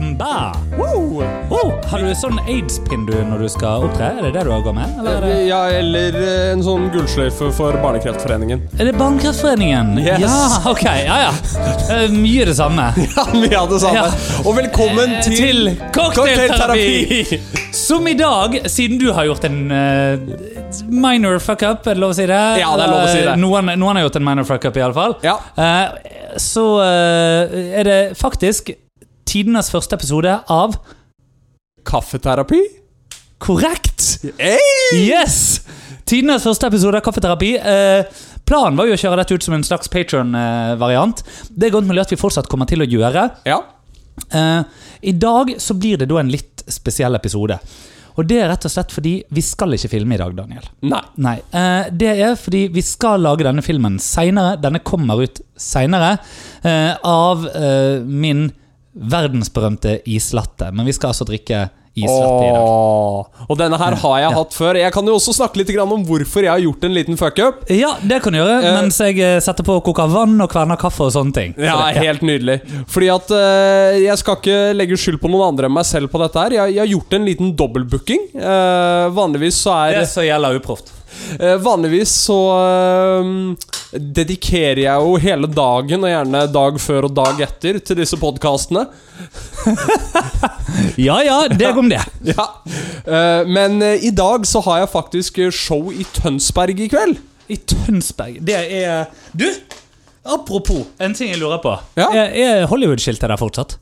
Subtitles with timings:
[0.00, 0.52] Samba.
[0.80, 1.20] Oh,
[1.90, 4.06] har du sånn aids-pinn du når du skal opptre?
[4.16, 4.94] Er det det du har gått med?
[4.96, 8.62] Eller er det, Ja, eller eh, en sånn gullsløyfe for Barnekreftforeningen.
[8.80, 9.98] er det Barnekreftforeningen?
[10.00, 10.24] Yes.
[10.24, 10.86] Ja, ok.
[11.04, 11.34] Ja, ja.
[12.08, 12.88] Mye Mye det samme.
[13.16, 14.08] Ja, mye av det samme.
[14.08, 14.40] Ja.
[14.46, 17.40] Og velkommen Eh, til, til cocktailterapi.
[17.84, 22.14] Som i dag, siden du har gjort en uh, minor fuck up, er det lov
[22.14, 22.44] å si det?
[22.62, 23.34] Ja, det er lov å si det.
[23.34, 25.18] Eh, Noen, noen har gjort en minor fuck up, iallfall.
[25.26, 25.36] Ja.
[25.58, 28.72] Uh, så uh, er det faktisk
[29.30, 30.72] tidenes første episode av
[31.86, 32.58] Kaffeterapi.
[33.38, 34.24] Korrekt!
[34.40, 34.58] Hey!
[34.98, 35.60] Yes!
[36.08, 37.52] Tidenes første episode av Kaffeterapi.
[37.56, 41.22] Eh, planen var jo å kjøre dette ut som en slags Patron-variant.
[41.46, 43.28] Det er godt mulig at vi fortsatt kommer til å gjøre.
[43.46, 43.60] Ja.
[44.34, 47.60] Eh, I dag så blir det da en litt spesiell episode.
[48.18, 50.66] Og det er rett og slett fordi vi skal ikke filme i dag, Daniel.
[50.90, 51.04] Nei.
[51.22, 54.58] Nei, eh, Det er fordi vi skal lage denne filmen seinere.
[54.60, 56.16] Denne kommer ut seinere.
[56.66, 58.50] Eh, av eh, min
[58.94, 60.70] verdensberømte islatte.
[60.72, 63.46] Men vi skal altså drikke islatte i dag.
[63.50, 64.36] Og denne her har jeg Ja.
[64.36, 64.76] hatt før.
[64.78, 67.64] Jeg kan jo også snakke litt om hvorfor jeg har gjort en liten fuckup.
[67.68, 70.50] Ja, det kan du gjøre uh, mens jeg eh, setter på og koker vann og
[70.50, 71.54] kverner kaffe og sånne ting.
[71.58, 72.60] Ja, Så det- helt nydelig.
[72.86, 76.18] Fordi at uh, jeg skal ikke legge skyld på noen andre enn meg selv på
[76.22, 76.50] dette her.
[76.50, 78.28] Jeg, jeg har gjort en liten dobbeltbooking.
[78.38, 80.92] Uh, vanligvis så er Det så gjelder uproft.
[81.38, 83.30] Eh, Vanligvis så eh,
[84.18, 88.86] dedikerer jeg jo hele dagen, og gjerne dag før og dag etter, til disse podkastene.
[91.00, 92.00] Ja ja, deg om det.
[92.32, 92.46] Ja.
[93.04, 97.18] Eh, men i dag så har jeg faktisk show i Tønsberg i kveld.
[97.50, 98.40] I Tønsberg.
[98.46, 99.48] Det er Du!
[100.30, 101.72] Apropos, en ting jeg lurer på.
[101.98, 102.10] Ja.
[102.12, 103.78] Er Hollywood-skiltet der fortsatt?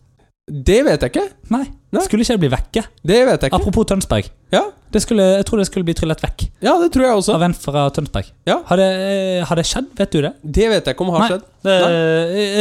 [0.49, 1.25] Det vet jeg ikke.
[1.53, 1.65] Nei.
[1.93, 2.03] Nei.
[2.05, 2.83] Skulle ikke det bli vekke?
[3.07, 3.59] Det vet jeg ikke.
[3.59, 4.29] Apropos Tønsberg.
[4.53, 7.35] Ja, Det skulle, jeg tror det skulle bli tryllet vekk ja det tror jeg også.
[7.37, 8.31] av en fra Tønsberg.
[8.49, 8.57] Ja.
[8.65, 9.91] Har det, eh, har det skjedd?
[9.99, 10.33] Vet du det?
[10.43, 11.29] Det vet jeg ikke om har Nei.
[11.29, 11.43] skjedd.
[11.69, 11.79] Nei.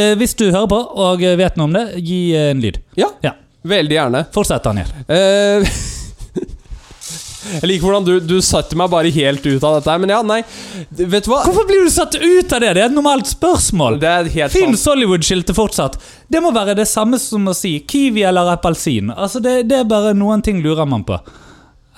[0.04, 2.82] eh, hvis du hører på og vet noe om det, gi eh, en lyd.
[3.00, 3.32] Ja, Ja.
[3.64, 4.26] veldig gjerne.
[4.32, 4.86] Fortsett, Daniel.
[5.08, 5.64] Eh,
[7.56, 10.20] jeg liker hvordan du, du satte meg bare helt ut av dette her, men ja,
[10.26, 10.40] nei.
[10.90, 11.42] Vet du hva?
[11.48, 12.74] Hvorfor blir du satt ut av det?
[12.76, 13.98] Det er et normalt spørsmål.
[14.02, 14.54] Det er helt.
[14.54, 15.98] Fins Hollywood-skiltet fortsatt?
[16.28, 19.12] Det må være det samme som å si kiwi eller appelsin.
[19.14, 21.18] Altså det, det er bare noen ting lurer man på.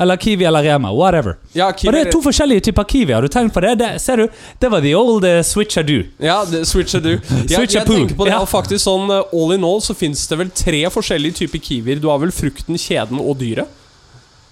[0.01, 0.89] Eller Kiwi eller Rema.
[0.97, 1.35] Whatever.
[1.53, 3.13] Ja, Og det er to forskjellige typer Kiwi.
[3.13, 3.75] Har du tenkt på det?
[3.83, 4.29] det ser du?
[4.59, 6.07] Det var the old uh, switchadoo.
[6.17, 7.19] Ja, det, switcheroo.
[7.45, 8.39] Jeg, jeg tenker på det, Ja.
[8.49, 12.01] faktisk sånn uh, All in all så fins det vel tre forskjellige typer kiwier.
[12.01, 13.69] Du har vel frukten, kjeden og dyret?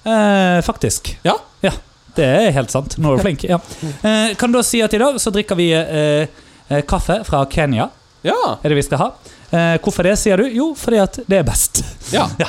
[0.09, 1.19] Eh, faktisk.
[1.23, 1.37] Ja.
[1.61, 1.73] Ja,
[2.17, 2.97] det er helt sant.
[2.99, 3.45] Nå er du flink.
[3.49, 3.59] Ja.
[4.03, 6.29] Eh, kan da si at i dag så drikker vi eh,
[6.69, 7.89] eh, kaffe fra Kenya.
[8.27, 8.39] Ja.
[8.63, 9.09] Er det vi skal ha.
[9.51, 10.49] Eh, hvorfor det, sier du?
[10.53, 11.83] Jo, fordi at det er best.
[12.15, 12.29] ja.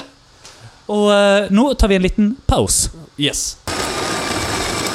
[0.90, 2.90] Og eh, nå tar vi en liten pause.
[3.22, 3.58] Yes.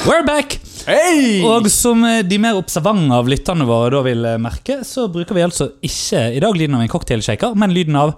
[0.05, 0.57] We're back!
[0.85, 1.39] Hei!
[1.47, 5.69] Og som de mer observante av lytterne våre da vil merke, så bruker vi altså
[5.87, 8.11] ikke i dag lyden av en cocktailshaker, men lyden av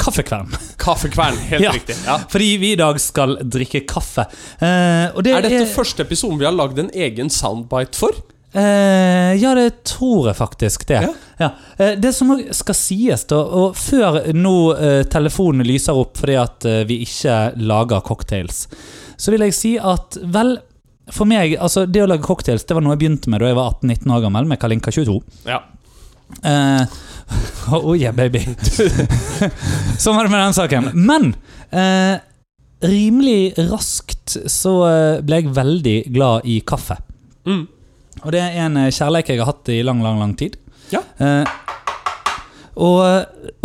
[0.00, 0.50] kaffekvern.
[0.80, 1.36] Kaffekvern.
[1.50, 1.72] Helt Ja.
[1.76, 1.96] riktig.
[2.06, 2.18] Ja.
[2.32, 4.24] Fordi vi i dag skal drikke kaffe.
[4.58, 8.16] Eh, det Er dette første episoden vi har lagd en egen soundbite for?
[8.52, 11.02] Eh, ja, det tror jeg faktisk det.
[11.04, 11.12] Ja.
[11.38, 11.50] Ja.
[11.78, 16.66] Eh, det som skal sies, da, og før nå eh, telefonen lyser opp fordi at
[16.66, 18.64] eh, vi ikke lager cocktails,
[19.20, 20.56] så vil jeg si at vel
[21.10, 23.56] for meg, altså Det å lage cocktails det var noe jeg begynte med da jeg
[23.58, 25.16] var 18-19 år gammel, med Kalinka 22.
[25.48, 25.56] Ja.
[26.42, 26.84] Eh,
[27.76, 28.42] oh yeah, baby.
[30.02, 30.90] sånn var det med den saken.
[30.94, 31.32] Men
[31.74, 32.16] uh,
[32.80, 36.96] rimelig raskt så eh, ble jeg veldig glad i kaffe.
[37.48, 37.64] Mm.
[38.22, 40.56] Og det er en kjærlighet jeg har hatt i lang, lang lang tid.
[40.92, 41.02] Ja.
[41.20, 41.44] Uh,
[42.80, 43.02] og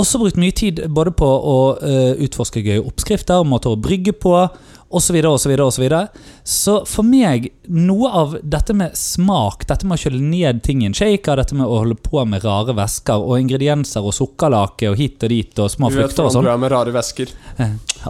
[0.02, 4.34] også brukt mye tid både på å uh, utforske gøye oppskrifter, måter å brygge på,
[4.96, 5.86] osv., osv., osv.
[6.46, 10.86] Så for meg, noe av dette med smak, dette med å kjøle ned ting i
[10.92, 15.00] en shaker, dette med å holde på med rare væsker og ingredienser og sukkerlake og
[15.00, 16.94] hit og dit og små frukter og sånn du vet hvordan du er med rare
[16.94, 17.34] væsker.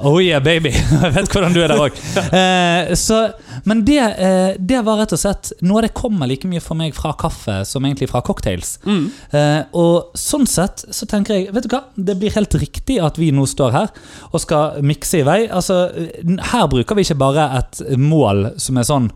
[0.04, 0.74] Oh yeah, baby.
[1.06, 1.96] Jeg vet hvordan du er der òg.
[2.36, 3.32] Eh, så-
[3.64, 6.76] men det, eh, det var rett og slett noe av det kommer like mye for
[6.76, 8.74] meg fra kaffe som egentlig fra cocktails.
[8.84, 9.06] Mm.
[9.32, 13.16] Eh, og sånn sett så tenker jeg Vet du hva, det blir helt riktig at
[13.22, 13.94] vi nå står her
[14.34, 15.40] og skal mikse i vei.
[15.48, 18.25] Altså, eh, Her bruker vi ikke bare et mål
[18.62, 19.12] som er sånn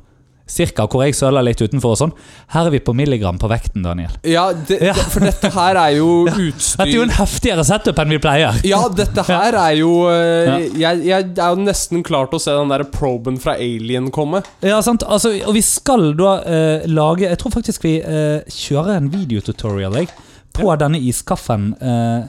[0.50, 2.12] cirka hvor jeg søler litt utenfor og sånn.
[2.56, 4.16] Her er vi på milligram på vekten, Daniel.
[4.26, 4.96] Ja, det, Ja.
[4.98, 8.58] for dette her er jo Dette er jo en heftigere setup enn vi pleier.
[8.66, 10.56] Ja, dette her er jo Ja.
[10.58, 14.10] eh, jeg, jeg er jo nesten klar til å se den der proben fra Alien
[14.10, 14.42] komme.
[14.66, 15.06] Ja, sant?
[15.06, 20.02] Altså, og vi skal da eh, lage Jeg tror faktisk vi eh, kjører en videotutorial
[20.02, 20.10] jeg,
[20.58, 22.26] på denne iskaffen eh,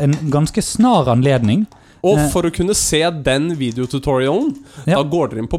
[0.00, 1.66] en ganske snar anledning.
[2.04, 2.28] Og Eh.
[2.28, 4.50] for å kunne se den videotutorialen,
[4.86, 4.98] Ja.
[4.98, 5.58] da går dere inn på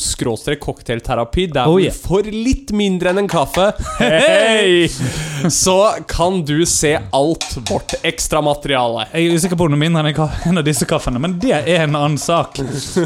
[0.00, 1.92] skråstrek cocktailterapi, der Oh, yeah.
[1.92, 1.94] yeah.
[1.94, 4.88] får litt mindre enn en kaffe Hei!
[5.50, 5.76] Så
[6.08, 9.06] kan du se alt vårt ekstramateriale.
[9.12, 11.52] Jeg er usikker på om det er mindre enn en av disse kaffene, men det
[11.52, 12.56] er en annen sak.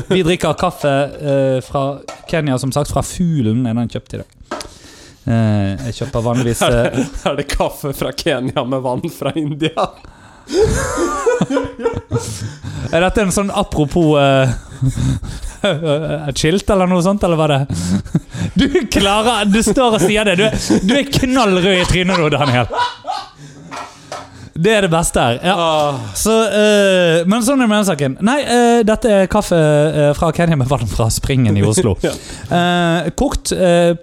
[0.09, 1.99] Vi drikker kaffe uh, fra
[2.31, 4.39] Kenya, som sagt, fra Fuglen er den kjøpt i dag.
[5.27, 9.89] Uh, jeg kjøper vanligvis eh, Er det kaffe fra Kenya med vann fra India?
[12.91, 14.51] Er dette en sånn apropos uh,
[16.35, 17.61] skilt eller noe sånt, eller hva det?
[18.61, 20.35] Du klarer Du står og sier det.
[20.41, 20.47] Du,
[20.89, 22.67] du er knallrød i trynet nå, Daniel.
[24.61, 25.39] Det er det beste her.
[25.45, 25.55] Ja.
[26.19, 28.19] Så, uh, men sånn er saken.
[28.27, 31.97] Nei, uh, dette er kaffe uh, fra Kenya med vann fra Springen i Oslo.
[33.17, 33.53] Kokt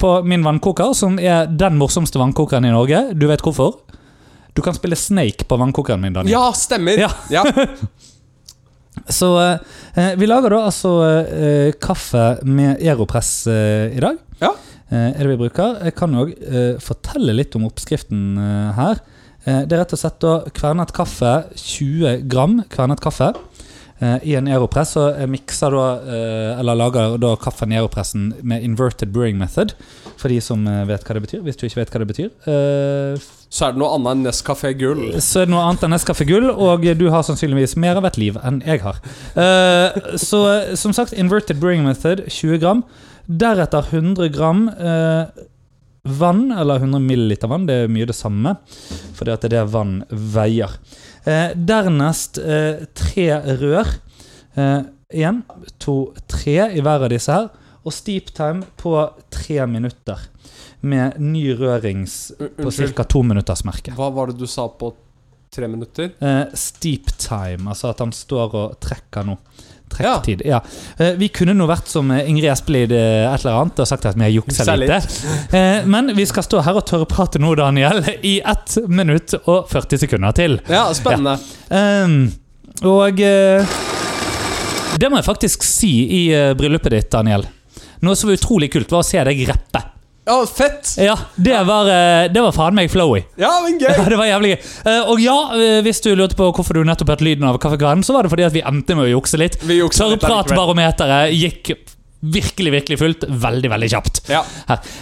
[0.01, 2.99] på min vannkoker, som er den morsomste vannkokeren i Norge.
[3.13, 3.71] Du vet hvorfor?
[4.57, 6.33] Du kan spille Snake på vannkokeren min, Daniel.
[6.33, 6.97] ja, stemmer.
[7.05, 7.11] Ja.
[7.29, 7.43] Ja.
[9.13, 9.27] Så
[9.93, 14.17] eh, vi lager da altså eh, kaffe med Aeropress eh, i dag.
[14.41, 14.49] Ja.
[14.89, 15.77] Eh, er det vi bruker.
[15.85, 19.03] Jeg kan òg eh, fortelle litt om oppskriften eh, her.
[19.45, 23.29] Eh, det er rett og slett da kvernet kaffe, 20 gram kvernet kaffe.
[24.01, 28.31] eh, I en Aeropress, og jeg mikser da, eh, eller lager da kaffen i Aeropressen
[28.41, 29.77] med inverted brewing method.
[30.17, 31.45] For de som eh, vet hva det betyr.
[31.45, 32.33] Hvis du ikke vet hva det betyr.
[33.49, 35.03] Så er det noe annet enn Nescafé Gull.
[35.23, 38.19] så er det noe annet enn Nescafé Gull, og du har sannsynligvis mer av et
[38.19, 38.99] liv enn jeg har.
[39.37, 40.41] Uh, så
[40.79, 42.83] som sagt, inverted brewing method, 20 gram.
[43.27, 45.31] Deretter 100 gram uh,
[46.03, 47.69] vann, eller 100 milliliter vann.
[47.69, 48.57] Det er mye det samme,
[49.15, 50.75] fordi at det er det vann veier.
[51.27, 52.41] Uh, dernest
[52.99, 53.29] tre
[53.63, 53.95] rør.
[54.57, 55.39] Én,
[55.79, 55.93] to,
[56.27, 57.47] tre i hver av disse her.
[57.87, 58.97] Og steep time på
[59.31, 60.19] tre minutter.
[60.81, 63.05] Med ny rørings på ca.
[63.65, 63.95] merke.
[63.97, 64.93] hva var det du sa på
[65.57, 66.11] tre minutter?
[66.19, 69.37] Eh, steep time, altså at han står og trekker noe.
[69.97, 70.17] Ja.
[70.19, 70.41] Trekktid.
[70.45, 70.59] Ja.
[70.99, 74.17] Eh, vi kunne nå vært som eh, Ingrid Espelid et eller annet og sagt at
[74.19, 75.07] vi har juksa litt.
[75.93, 80.35] Men vi skal stå her og tørrprate nå, Daniel, i 1 minutt og 40 sekunder
[80.37, 80.59] til.
[80.69, 81.37] Ja, spennende.
[81.71, 82.19] Ehm,
[82.83, 83.23] og
[84.99, 86.23] det må jeg faktisk si i
[86.59, 87.47] bryllupet ditt, Daniel.
[88.03, 89.96] Noe som var utrolig kult, var å se deg rappe.
[90.27, 90.93] Ja, fett!
[90.99, 93.21] Ja, Det var, eh, det var faen meg flowy.
[93.39, 93.93] Ja, men gøy!
[94.11, 94.61] Det var jævlig gøy.
[94.91, 98.03] Eh, og ja, eh, hvis du lurte på hvorfor du nettopp hørte lyden av kaffekranen,
[98.03, 99.55] så var det fordi at vi endte med å jukse litt.
[99.63, 99.79] Vi.
[99.87, 101.71] Tørrpratbarometeret gikk
[102.19, 103.23] virkelig, virkelig fullt.
[103.29, 104.21] Veldig, veldig kjapt.
[104.31, 104.41] Ja.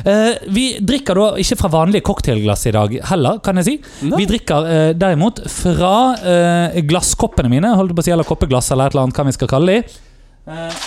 [0.06, 3.76] Eh, vi drikker da ikke fra vanlige cocktailglass i dag heller, kan jeg si.
[4.10, 4.20] Nei.
[4.22, 8.92] Vi drikker eh, derimot fra eh, glasskoppene mine, holdt på å si, eller koppeglass, eller
[8.92, 9.98] et eller annet, hva vi skal kalle de.
[10.54, 10.86] Eh,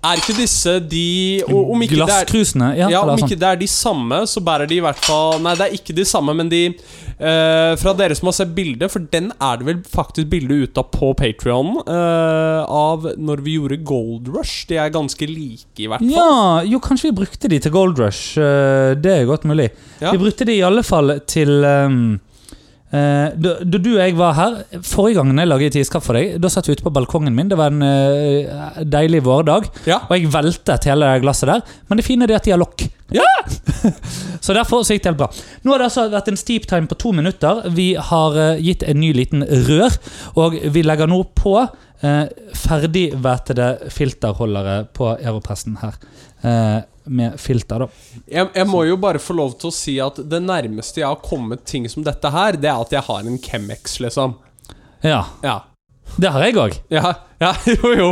[0.00, 2.30] Er ikke disse de Om ikke det er.
[2.78, 3.26] Ja, ja, om sånn.
[3.26, 5.96] ikke det er de samme, så bærer de i hvert fall Nei, det er ikke
[5.96, 9.68] de samme, men de uh, Fra dere som har sett bildet, for den er det
[9.68, 14.64] vel faktisk bilde ute av på Patrion av når vi gjorde Gold Rush.
[14.70, 16.12] De er ganske like, i hvert fall.
[16.14, 18.38] Ja, jo, kanskje vi brukte de til Gold Rush.
[18.40, 19.70] Uh, det er godt mulig.
[20.00, 20.14] Ja.
[20.14, 21.96] Vi brukte de i alle fall til eh,
[22.90, 26.50] da, da du og jeg var her Forrige gangen jeg laget iskaffe for deg, da
[26.50, 27.50] satt vi ute på balkongen min.
[27.50, 29.68] Det var en uh, deilig vårdag.
[29.86, 30.00] Ja.
[30.08, 31.62] Og jeg veltet hele glasset der.
[31.88, 32.82] Men det fine er at de har lokk.
[33.14, 33.26] Ja!
[34.44, 35.30] så derfor så gikk det helt bra.
[35.62, 37.62] Nå har det altså vært en steep time på to minutter.
[37.76, 40.00] Vi har uh, gitt en ny liten rør,
[40.40, 42.24] og vi legger nå på uh,
[42.64, 46.00] ferdigvætede filterholdere på Aeropressen her.
[46.40, 46.78] Eh,
[47.10, 47.88] med filter, da.
[48.30, 51.18] Jeg, jeg må jo bare få lov til å si at det nærmeste jeg har
[51.24, 54.38] kommet ting som dette her, det er at jeg har en Chemex, liksom.
[55.02, 55.58] Ja, Ja.
[56.20, 56.74] det har jeg òg.
[56.90, 58.08] Ja, ja, jo, jo.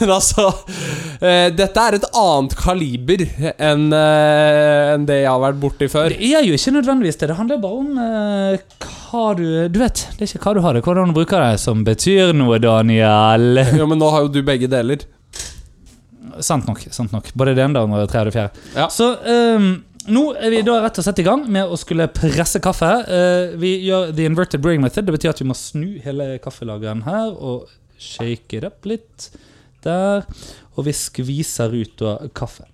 [0.00, 0.46] Men altså
[1.20, 3.22] eh, Dette er et annet kaliber
[3.60, 6.10] enn eh, en det jeg har vært borti før.
[6.16, 7.28] Det er jo ikke nødvendigvis det.
[7.30, 8.80] Det handler bare om eh,
[9.10, 11.44] hva du Du vet, det er ikke hva du har, det er hvordan du bruker
[11.44, 13.62] det, som betyr noe, Daniel.
[13.80, 15.04] Jo, men nå har jo du begge deler.
[16.44, 16.82] Sant nok.
[16.94, 18.64] sant nok Både det ene, det andre, det tredje og fjerde.
[18.76, 18.88] Ja.
[18.92, 19.70] Så um,
[20.10, 22.88] nå er vi da rett og slett i gang med å skulle presse kaffe.
[23.10, 25.08] Uh, vi gjør the inverted brewing method.
[25.08, 27.68] Det betyr at vi må snu hele kaffelageren her og
[28.00, 29.30] shake it up litt.
[29.84, 30.24] Der.
[30.76, 32.66] Og vi skviser ut da kaffe.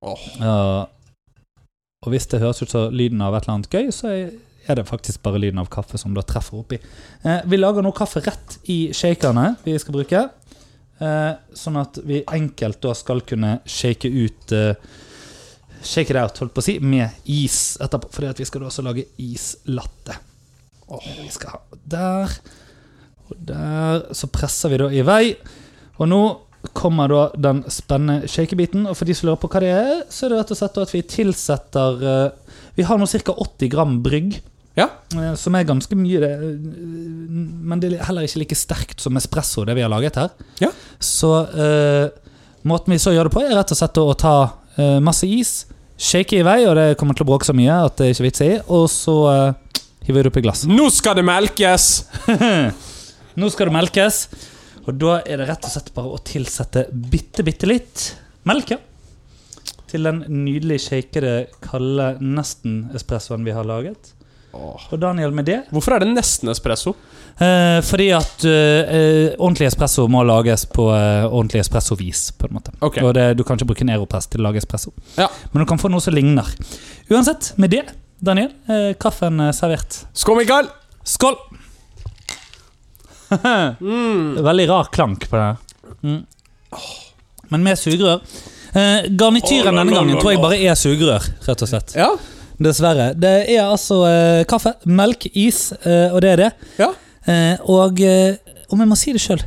[0.00, 0.20] Oh.
[0.40, 0.86] Uh,
[2.00, 4.12] og hvis det høres ut som lyden av et eller annet gøy, så
[4.70, 6.78] er det faktisk bare lyden av kaffe som da treffer oppi.
[7.26, 10.28] Uh, vi lager nå kaffe rett i shakerne vi skal bruke.
[11.00, 14.74] Eh, sånn at vi enkelt da skal kunne shake ut eh,
[15.80, 18.10] Shake it out, holdt på å si, med is etterpå.
[18.12, 20.12] Fordi at vi skal da også lage islatte.
[20.92, 22.34] Åh, vi skal ha der
[23.30, 24.02] og der.
[24.12, 25.22] Så presser vi da i vei.
[25.96, 26.20] Og nå
[26.76, 28.84] kommer da den spennende shakebiten.
[28.90, 30.80] Og for de som lurer på hva det er, så er det rett og slett
[30.84, 33.36] at vi tilsetter eh, Vi har nå ca.
[33.48, 34.36] 80 gram brygg.
[34.80, 34.88] Ja.
[35.16, 36.70] eh, som er ganske mye det, eh,
[37.70, 40.32] Men det er heller ikke like sterkt som espresso, det vi har laget her.
[40.60, 40.70] Ja.
[40.98, 42.08] Så uh,
[42.66, 44.34] måten vi så gjør det på, er rett og slett å ta
[44.78, 45.66] uh, masse is,
[46.00, 48.26] shake i vei, og det kommer til å bråke så mye at det er ikke
[48.26, 50.64] vits i, og så uh, hiver vi det oppi glass.
[50.68, 51.90] Nå skal det melkes!
[53.40, 54.24] Nå skal det melkes,
[54.86, 58.06] og da er det rett og slett bare å tilsette bitte, bitte litt
[58.48, 58.74] melk.
[58.74, 58.80] ja.
[59.90, 61.34] Til den nydelig shakede,
[61.64, 64.12] kalde nesten-espressoen vi har laget.
[64.52, 66.94] Og Daniel, med det Hvorfor er det nesten espresso?
[67.38, 72.32] eh, Fordi at eh, eh, ordentlig espresso må lages på eh, ordentlig espressovis.
[72.38, 73.04] på en måte okay.
[73.06, 75.28] Og det, Du kan ikke bruke en Aeropress til å lage espresso, Ja.
[75.52, 76.46] men du kan få noe som ligner.
[77.10, 77.84] Uansett, med det,
[78.20, 80.02] Daniel, eh, kaffen er servert.
[80.14, 80.68] Skål, Mikael!
[81.04, 81.36] Skål!
[83.80, 84.42] Mm.
[84.42, 85.56] Veldig rar klank på det.
[86.02, 86.24] Mm.
[87.48, 88.20] Men med sugerør.
[88.74, 91.94] Eh, garnityren denne gangen tror jeg bare er sugerør, rett og slett.
[91.98, 92.08] Ja.
[92.60, 93.10] Dessverre.
[93.16, 96.50] Det er altså eh, kaffe, melk, is, eh, og det er det.
[96.80, 96.90] ja.
[97.28, 98.36] Eh, og eh,
[98.72, 99.42] om jeg må si det sjøl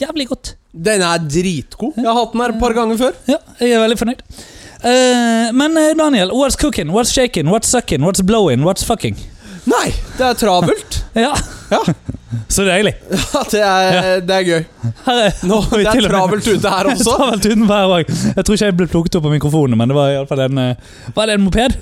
[0.00, 0.54] jævlig godt.
[0.72, 1.92] Den er dritgod.
[1.98, 3.16] Jeg har hatt den her et par ganger før.
[3.28, 4.22] Ja, jeg er veldig fornøyd.
[4.80, 6.88] Eh, men eh, Daniel, what's cooking?
[6.94, 7.50] What's shaking?
[7.52, 8.00] What's sucking?
[8.06, 8.64] What's blowing?
[8.64, 9.18] What's fucking?
[9.68, 11.02] Nei, det er travelt.
[11.20, 11.34] Ja,
[11.70, 11.80] Ja,
[12.50, 12.92] så deilig.
[13.34, 14.64] ja det, er, det er gøy.
[15.10, 17.14] Er, Nå, det er travelt ute her også.
[17.16, 18.32] Travelt utenfor her også.
[18.36, 20.44] Jeg tror ikke jeg ble plukket opp på mikrofonene, men det var i alle fall
[20.48, 21.76] en eh, Var det en moped?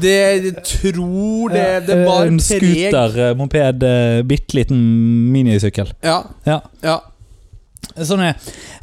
[0.00, 4.80] Det jeg tror det Det Eh, var En preg scooter, eh, moped, eh, bitte liten
[5.34, 5.92] minisykkel.
[6.04, 6.22] Ja.
[6.48, 6.60] Ja.
[6.84, 6.98] ja.
[8.04, 8.32] Sånn er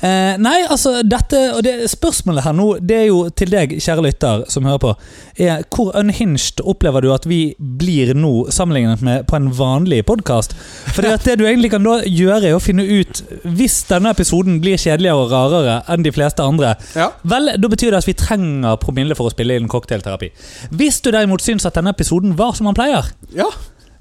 [0.06, 4.06] eh, Nei, altså, dette Og det spørsmålet her nå, det er jo til deg, kjære
[4.06, 4.94] lytter, som hører på,
[5.42, 10.56] er hvor unhinged opplever du at vi blir nå, sammenlignet med på en vanlig podkast?
[10.96, 14.60] Fordi at det du egentlig kan da gjøre, er å finne ut Hvis denne episoden
[14.64, 17.12] blir kjedeligere og rarere enn de fleste andre, ja.
[17.28, 20.32] Vel, da betyr det at vi trenger promille for å spille inn cocktailterapi.
[20.78, 23.48] Hvis du derimot syns at denne episoden var som han pleier, ja.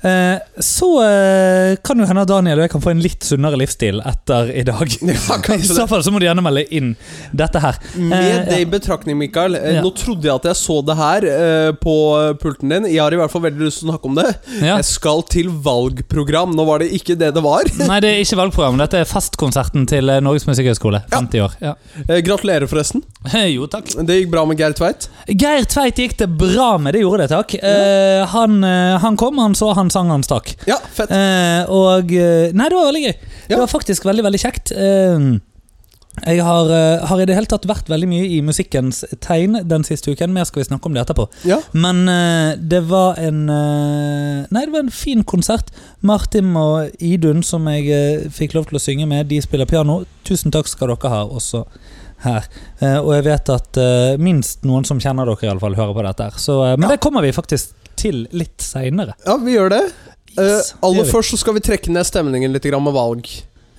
[0.07, 4.01] Eh, så eh, kan jo hende Daniel og jeg kan få en litt sunnere livsstil
[4.07, 4.97] etter i dag.
[5.11, 6.93] Ja, I så fall så må du gjerne melde inn
[7.37, 7.79] dette her.
[7.97, 9.57] Med Eh, det i betraktning, Mikael.
[9.57, 9.81] Ja.
[9.85, 11.27] Nå trodde jeg at jeg så det her
[11.81, 11.95] på
[12.41, 12.87] pulten din.
[12.91, 14.27] Jeg har i hvert fall veldig lyst til å snakke om det.
[14.61, 14.77] Ja.
[14.79, 16.55] Jeg skal til valgprogram.
[16.57, 17.69] Nå var det ikke det det var.
[17.81, 18.79] Nei, det er ikke valgprogram.
[18.81, 21.03] Dette er festkonserten til Norges musikkhøgskole.
[21.15, 21.57] 50 år.
[21.65, 21.75] Ja.
[22.27, 23.03] Gratulerer, forresten.
[23.51, 23.91] Jo, takk.
[24.07, 25.09] Det gikk bra med Geir Tveit.
[25.31, 27.57] Geir Tveit gikk det bra med, det gjorde det, takk.
[27.61, 28.61] Eh, han,
[29.03, 30.55] han kom, han så, han han stakk.
[30.67, 31.11] Ja, fett.
[31.11, 33.15] Eh, og eh, Nei, det var veldig gøy.
[33.49, 34.73] Det var faktisk veldig, veldig kjekt.
[34.73, 35.31] Eh,
[36.27, 39.85] jeg har, eh, har i det hele tatt vært veldig mye i musikkens tegn den
[39.87, 40.33] siste uken.
[40.35, 41.29] Mer skal vi snakke om det etterpå.
[41.49, 41.61] Ja.
[41.73, 45.71] Men eh, det var en eh, Nei, det var en fin konsert.
[46.03, 50.03] Martin og Idun, som jeg eh, fikk lov til å synge med, de spiller piano.
[50.27, 51.65] Tusen takk skal dere ha, også
[52.21, 52.45] her.
[53.01, 53.79] Og jeg vet at
[54.21, 56.27] minst noen som kjenner dere, i alle fall hører på dette.
[56.29, 56.89] her så, Men Ja.
[56.93, 59.15] det kommer vi faktisk til litt seinere.
[59.27, 59.85] ja, vi gjør det.
[60.39, 63.27] Eh, Yes, uh, aller først så skal vi trekke ned stemningen litt med valg.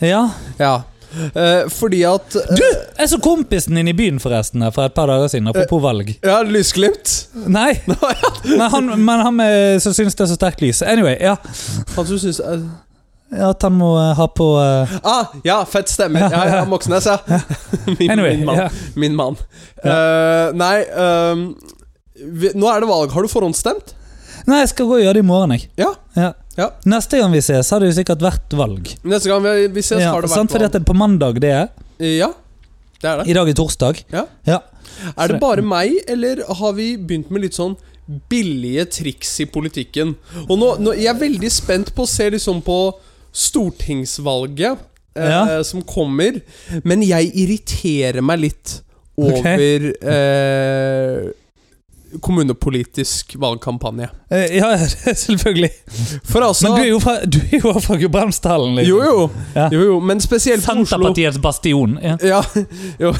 [0.03, 0.25] Ja.
[0.59, 0.81] Ja.
[1.11, 2.63] Uh, fordi at uh, Du!
[2.97, 6.13] Jeg så kompisen din i byen forresten for et par dager siden, apropos valg.
[6.23, 7.27] Ja, lysglimt.
[7.47, 10.81] Nei, men han, men han med, som syns det er så sterkt lys.
[10.87, 11.35] Anyway, ja.
[11.97, 16.19] Han som syns ja, At han må ha på Ah, ja, fett stemme.
[16.31, 16.63] Ja, Ja.
[16.67, 17.19] Moxnes, ja.
[17.99, 18.57] min, Anyway, min mann.
[18.59, 18.81] Yeah.
[18.95, 19.39] Min mann.
[20.55, 21.45] Nei um,
[22.21, 23.11] vi, Nå er det valg.
[23.15, 23.95] Har du forhåndsstemt?
[24.49, 25.69] Nei, jeg skal gå og gjøre det i morgen, jeg.
[25.81, 25.91] Ja.
[26.17, 26.31] Ja.
[26.57, 26.67] Ja.
[26.89, 28.89] Neste gang vi ses, har det jo sikkert vært valg.
[29.07, 30.55] Neste gang vi, vi ses, har det sant, valg.
[30.55, 31.69] fordi at det er på mandag det er.
[32.01, 32.31] Ja,
[33.01, 33.29] det er det.
[33.31, 34.03] I dag er torsdag.
[34.11, 34.25] Ja.
[34.49, 34.59] Ja.
[35.15, 37.77] Er det bare meg, eller har vi begynt med litt sånn
[38.29, 40.15] billige triks i politikken?
[40.47, 42.77] Og nå, nå Jeg er veldig spent på å se liksom på
[43.31, 44.81] stortingsvalget
[45.15, 46.41] eh, som kommer,
[46.83, 48.81] men jeg irriterer meg litt
[49.21, 51.29] over eh,
[52.21, 54.07] kommunepolitisk valgkampanje.
[54.31, 54.87] Eh, ja,
[55.25, 55.69] selvfølgelig.
[56.35, 58.75] Altså Men du er jo fra, du er jo fra Gudbrandsdalen.
[58.75, 58.97] liksom.
[58.97, 59.29] Jo, jo.
[59.55, 59.69] Ja.
[59.73, 59.99] jo, jo.
[59.99, 60.63] Men spesielt.
[60.63, 61.99] Senterpartiets bastion.
[62.03, 62.17] Ja.
[62.23, 62.41] Ja,
[63.05, 63.13] jo.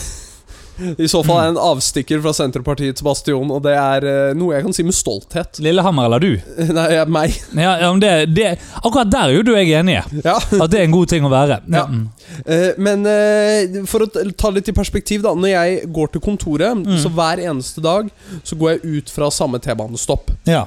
[0.98, 4.56] I så fall er jeg en avstikker fra Senterpartiets bastion, og det er uh, noe
[4.56, 5.60] jeg kan si med stolthet.
[5.64, 6.32] Lillehammer eller du?
[6.78, 7.36] Nei, ja, meg.
[7.58, 8.48] Ja, ja, det, det,
[8.82, 10.04] akkurat der er jo du jeg enige.
[10.26, 10.38] Ja.
[10.40, 11.60] At det er en god ting å være.
[11.72, 11.86] Ja.
[11.90, 12.04] Mm.
[12.48, 15.36] Uh, men uh, for å ta litt i perspektiv, da.
[15.38, 16.96] Når jeg går til kontoret, Mm.
[17.02, 18.08] så hver eneste dag
[18.48, 20.32] så går jeg ut fra samme T-banestopp.
[20.50, 20.66] ja.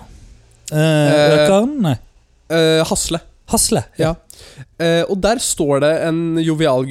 [0.75, 1.75] Økeren?
[1.85, 1.95] Nei.
[2.89, 3.21] Hasle.
[3.53, 3.83] Hasle.
[4.01, 4.15] Ja.
[5.09, 6.87] Og der står det en jovial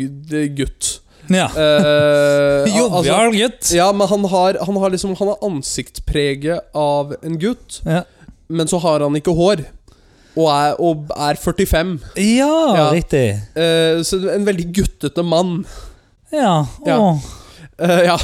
[0.58, 0.90] gutt.
[1.32, 1.48] Ja.
[1.56, 3.70] Uh, Jovial altså, gutt.
[3.76, 8.04] ja, men han har, han har liksom Han har ansiktspreget av en gutt, Ja.
[8.50, 9.64] men så har han ikke hår.
[10.36, 12.00] Og er, og er 45.
[12.18, 12.86] Ja, Ja.
[12.92, 13.28] riktig.
[13.56, 15.66] Uh, så en veldig guttete mann.
[16.34, 16.66] Ja.
[16.86, 16.98] Ja.
[16.98, 17.20] Åh.
[17.78, 18.18] Eh, ja.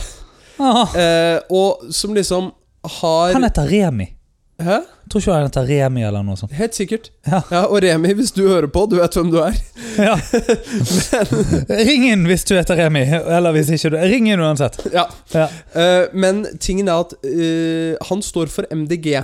[0.60, 2.52] Eh, og som liksom
[3.00, 4.10] har Han heter Remi.
[4.60, 4.82] Hæ?
[5.10, 6.52] Tror ikke han heter Remi eller noe sånt.
[6.54, 7.08] Helt sikkert.
[7.26, 7.40] Ja.
[7.66, 9.58] Og Remi, hvis du hører på, du vet hvem du er.
[10.00, 10.14] Ja.
[11.90, 14.78] Ring inn hvis du heter Remi, eller hvis ikke du Ring inn uansett.
[14.94, 15.08] Ja.
[15.34, 15.48] Ja.
[15.74, 19.18] Uh, men tingen er at uh, han står for MDG.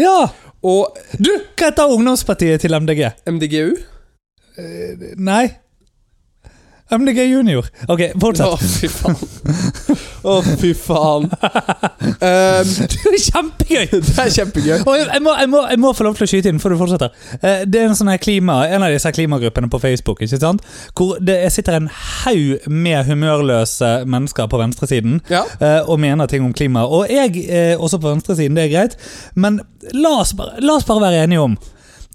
[0.00, 0.18] ja.
[0.66, 3.04] Og Du, hva heter ungdomspartiet til MDG?
[3.30, 3.76] MDGU?
[5.22, 5.44] Nei.
[6.90, 7.68] MDG Junior.
[7.92, 9.20] Ok, Å, fy faen.
[10.26, 11.28] Å, fy faen.
[11.30, 13.84] Um, Det er kjempegøy!
[14.06, 14.74] det er kjempegøy.
[14.86, 16.74] Og jeg, jeg, må, jeg, må, jeg må få lov til å skyte inn før
[16.74, 17.14] du fortsetter.
[17.40, 20.64] Eh, Det er en sånn her klima En av disse klimagruppene på Facebook ikke sant?
[20.98, 25.44] Hvor det sitter en haug med humørløse mennesker på venstresiden Ja.
[25.60, 26.84] eh, og mener ting om klima.
[26.90, 28.98] Og jeg eh, også på venstresiden, det er greit,
[29.34, 29.60] men
[29.94, 31.56] la oss la oss bare være enige om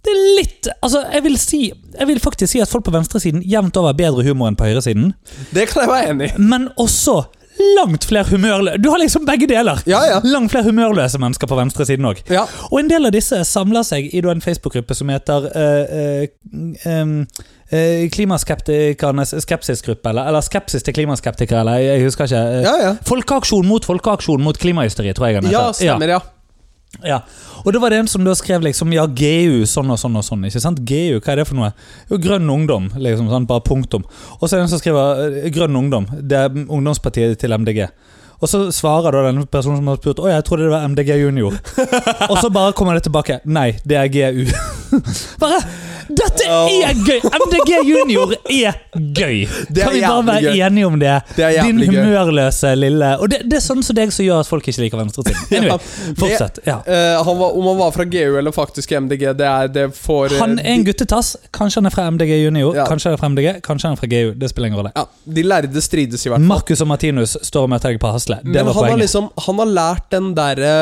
[0.01, 3.43] det er litt Altså, jeg vil si Jeg vil faktisk si at folk på venstresiden
[3.45, 5.11] jevnt over bedre humor enn på høyresiden,
[5.53, 6.41] Det kan jeg være enig i.
[6.41, 7.19] men også
[7.77, 9.81] langt flere humørløse Du har liksom begge deler!
[9.89, 10.19] Ja, ja.
[10.27, 12.23] Langt flere humørløse mennesker på venstresiden òg.
[12.31, 12.45] ja.
[12.71, 17.15] Og en del av disse samler seg i en Facebook-gruppe som heter uh, uh, um,
[17.71, 22.43] uh, Klimaskeptikernes skepsisgruppe, eller, eller Skepsis til klimaskeptikere, eller jeg, jeg husker ikke.
[22.67, 22.93] Ja, ja.
[23.07, 26.19] Folkeaksjon mot folkeaksjon mot klimahysteri, tror jeg den Ja, stemmer stemmer, ja.
[26.99, 27.21] Ja.
[27.63, 30.25] Og det var det en som da skrev liksom Ja, GU, sånn og sånn og
[30.27, 30.43] sånn.
[30.47, 30.81] Ikke sant?
[30.85, 31.71] GU, hva er det for noe?
[32.09, 32.91] Jo, Grønn ungdom.
[32.97, 34.03] liksom sånn, Bare punktum.
[34.39, 36.09] Og så er det en som skriver eh, Grønn ungdom.
[36.19, 37.87] Det er ungdomspartiet til MDG.
[38.41, 41.13] Og så svarer da den personen som har spurt Å, jeg trodde det var MDG
[41.21, 41.57] Junior.
[42.31, 43.39] og så bare kommer det tilbake.
[43.45, 44.45] Nei, det er GU.
[45.41, 45.61] bare
[46.09, 47.19] Dette er gøy!
[47.21, 49.43] MDG Junior er gøy!
[49.45, 50.61] Er kan vi bare være gøy.
[50.67, 51.13] enige om det?
[51.37, 54.49] Det er Din humørløse lille Og det, det er sånn som deg som gjør at
[54.49, 55.37] folk ikke liker venstresiden.
[55.61, 56.59] Anyway, Ja, fortsett.
[56.65, 56.77] Ja.
[56.87, 60.25] Uh, han var, om han var fra GU eller faktisk MDG, det er det for
[60.31, 61.33] eh, Han er en guttetass.
[61.53, 62.85] Kanskje han er fra MDG Junior, Ja.
[62.89, 64.33] kanskje han er fra MDG, kanskje han er fra GU.
[64.41, 64.91] Det spiller ingen rolle.
[64.97, 65.05] Ja,
[65.37, 66.47] De lærde strides, i hvert fall.
[66.51, 68.39] Marcus og Martinus står og møter deg på Hasle.
[68.43, 70.73] Det Men var han har, liksom, han har lært den derre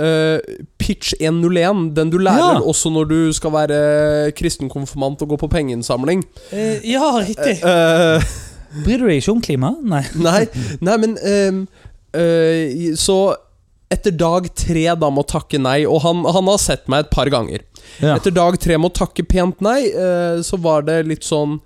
[0.00, 0.38] uh,
[0.80, 1.94] pitch 101.
[1.96, 3.80] Den du lærer også når du skal være
[4.50, 6.24] kristenkonfirmant og gå på pengeinnsamling.
[6.50, 7.60] Eh, ja, riktig.
[7.62, 8.32] Eh,
[8.84, 9.74] Bryr du deg ikke om klima?
[9.82, 10.02] Nei.
[10.26, 10.42] nei,
[10.82, 11.62] nei, men ehm,
[12.14, 13.20] uh, Så
[13.90, 17.30] etter dag tre da må takke nei, og han, han har sett meg et par
[17.32, 17.64] ganger.
[17.98, 18.14] Ja.
[18.14, 21.56] Etter dag tre må takke pent nei, eh, så var det litt sånn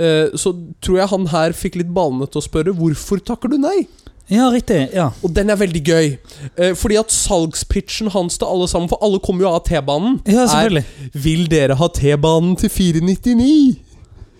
[0.00, 3.58] eh, Så tror jeg han her fikk litt ballene til å spørre hvorfor takker du
[3.60, 3.82] nei?
[4.28, 4.88] Ja, riktig.
[4.94, 5.10] Ja.
[5.22, 6.18] Og den er veldig gøy.
[6.56, 10.46] Eh, fordi at salgspitchen hans til alle sammen, for alle kommer jo av T-banen, ja,
[10.46, 10.84] selvfølgelig.
[11.14, 13.80] er Vil dere ha T-banen til 499?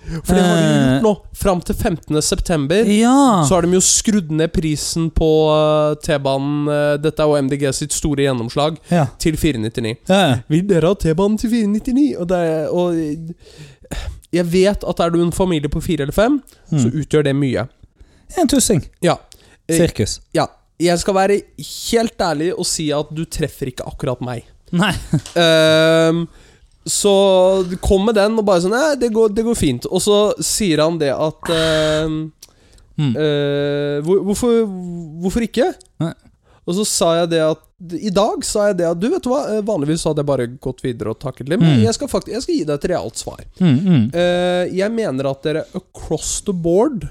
[0.04, 1.00] For det har de Eh.
[1.00, 1.12] gjort nå.
[1.34, 2.20] Fram til 15.
[2.22, 2.84] september.
[2.92, 3.44] Ja.
[3.48, 7.70] Så har de jo skrudd ned prisen på eh, T-banen eh, Dette er jo MDG
[7.74, 9.06] sitt store gjennomslag ja.
[9.18, 9.96] til 499.
[10.08, 10.18] ja.
[10.28, 10.34] ja.
[10.52, 12.16] Vil dere ha T-banen til 499?
[12.20, 13.96] Og, det er, og eh,
[14.32, 17.00] jeg vet at er du en familie på fire eller fem, så Mm.
[17.00, 17.66] utgjør det mye.
[18.40, 18.84] En tussing.
[19.02, 19.16] Ja.
[19.68, 20.20] Eh, Sirkus.
[20.36, 20.48] ja.
[20.82, 21.36] Jeg skal være
[21.90, 24.42] helt ærlig og si at du treffer ikke akkurat meg.
[24.74, 24.90] Nei.
[25.38, 26.24] um,
[26.84, 27.12] så
[27.80, 29.86] kom med den og bare sånn Nei, det går, det går fint.
[29.86, 32.24] Og så sier han det at ehm,
[32.94, 33.08] Mm.
[33.18, 34.60] uh, hvor, hvorfor,
[35.24, 35.64] hvorfor ikke?
[35.98, 36.12] Nei.
[36.62, 37.64] Og så sa jeg det at
[38.06, 40.46] I dag sa jeg det at Du, vet du hva, eh, vanligvis hadde jeg bare
[40.62, 41.82] gått videre og takket litt, men Mm.
[41.88, 43.42] jeg, skal faktisk, jeg skal gi deg et realt svar.
[43.58, 44.14] Mm.
[44.14, 47.08] Eh, jeg mener at dere across the board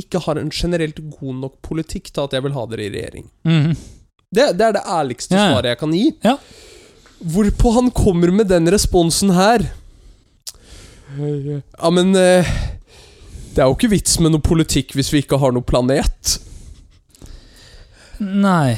[0.00, 3.26] ikke har en generelt god nok politikk til at jeg vil ha dere i regjering.
[3.48, 3.72] Mm.
[4.28, 5.46] Det, det er det ærligste Ja.
[5.50, 6.06] svaret jeg kan gi.
[6.24, 6.36] Ja.
[7.18, 9.64] Hvorpå han kommer med den responsen her.
[11.18, 12.46] Ja, men eh,
[13.54, 16.36] Det er jo ikke vits med noe politikk hvis vi ikke har noe planet.
[18.20, 18.76] Nei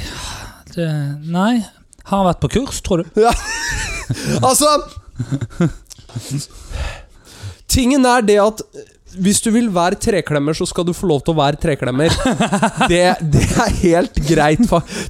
[0.73, 0.87] det,
[1.27, 1.59] Nei.
[2.07, 3.21] Har han vært på kurs, tror du?
[4.41, 4.69] Altså
[7.71, 8.61] Tingen er det at
[9.19, 12.13] hvis du vil være treklemmer, så skal du få lov til å være treklemmer.
[12.91, 13.01] Det,
[13.33, 14.61] det er helt greit.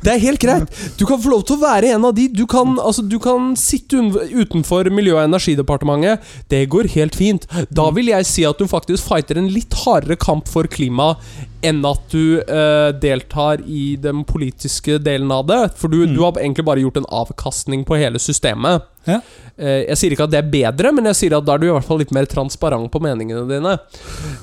[0.04, 0.82] Det er helt greit.
[1.00, 2.28] Du kan få lov til å være en av de.
[2.34, 4.00] Du kan, altså, du kan sitte
[4.32, 6.26] utenfor Miljø- og energidepartementet.
[6.52, 7.48] Det går helt fint.
[7.70, 11.14] Da vil jeg si at du faktisk fighter en litt hardere kamp for klima
[11.64, 15.60] enn at du eh, deltar i den politiske delen av det.
[15.78, 16.16] For du, Mm.
[16.16, 18.82] du har egentlig bare gjort en avkastning på hele systemet.
[19.08, 19.20] Ja.
[19.58, 21.68] Eh, Jeg sier ikke at det er bedre, men jeg sier at da er du
[21.68, 23.78] i hvert fall litt mer transparent på meningene dine.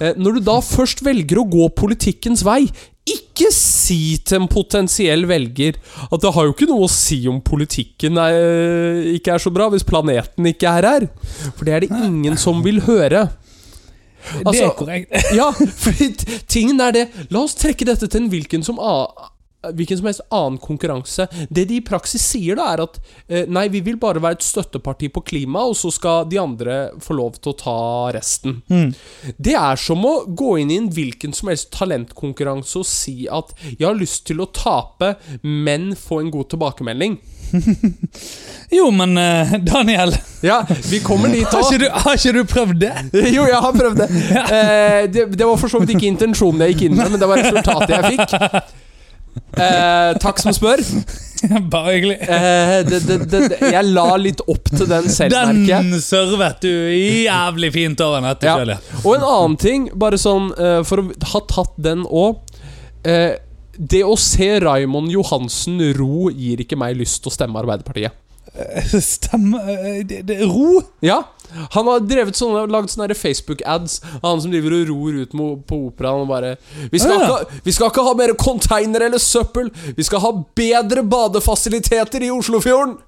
[0.00, 2.68] Eh, Når du da først velger å gå politikkens vei,
[3.09, 5.78] ikke si til en potensiell velger
[6.12, 9.70] at det har jo ikke noe å si om politikken er, ikke er så bra,
[9.72, 11.07] hvis planeten ikke er her.
[11.57, 13.31] For det er det ingen som vil høre.
[14.33, 15.12] Det Altså- er korrekt.
[15.35, 16.09] Ja, fordi
[16.48, 18.78] tingen er det La oss trekke dette til en hvilken som
[19.59, 21.27] Hvilken som helst annen konkurranse.
[21.51, 24.47] Det de i praksis sier, da, er at eh, nei, vi vil bare være et
[24.47, 27.79] støtteparti på klima, og så skal de andre få lov til å ta
[28.14, 28.61] resten.
[28.71, 28.92] Mm.
[29.35, 33.51] Det er som å gå inn i en hvilken som helst talentkonkurranse og si at
[33.66, 37.18] 'jeg har lyst til å tape, men få en god tilbakemelding'.
[38.71, 41.64] Jo, men uh, Daniel, Ja, vi kommer dit òg.
[41.73, 42.94] Har, har ikke du prøvd det?
[43.37, 44.09] Jo, jeg har prøvd det.
[44.11, 45.38] Uh, det.
[45.38, 47.97] Det var for så vidt ikke intensjonen jeg gikk inn med, men det var resultatet
[47.97, 48.85] jeg fikk.
[49.59, 50.83] Eh, takk som spør.
[51.72, 52.16] Bare hyggelig.
[52.22, 55.88] Eh, det, det, det, det, jeg la litt opp til den selv, merker jeg.
[55.92, 56.70] Den servet du
[57.27, 58.57] jævlig fint over nettet Ja.
[58.59, 58.94] selv.
[59.05, 62.40] Og en annen ting, bare sånn eh, for å ha tatt den òg
[63.07, 63.37] eh,
[63.79, 68.16] Det å se Raymond Johansen ro gir ikke meg lyst til å stemme Arbeiderpartiet.
[69.14, 70.81] Stemmer eh, det, det, Ro?
[71.05, 71.20] Ja,
[71.74, 75.37] han har drevet sånne, lagd sånne Facebook-ads av han som driver og ror ut
[75.68, 76.54] på operaen og bare
[76.92, 77.26] vi skal, ja.
[77.40, 79.70] ikke, vi skal ikke ha mer container eller søppel!
[79.96, 82.98] Vi skal ha bedre badefasiliteter i Oslofjorden!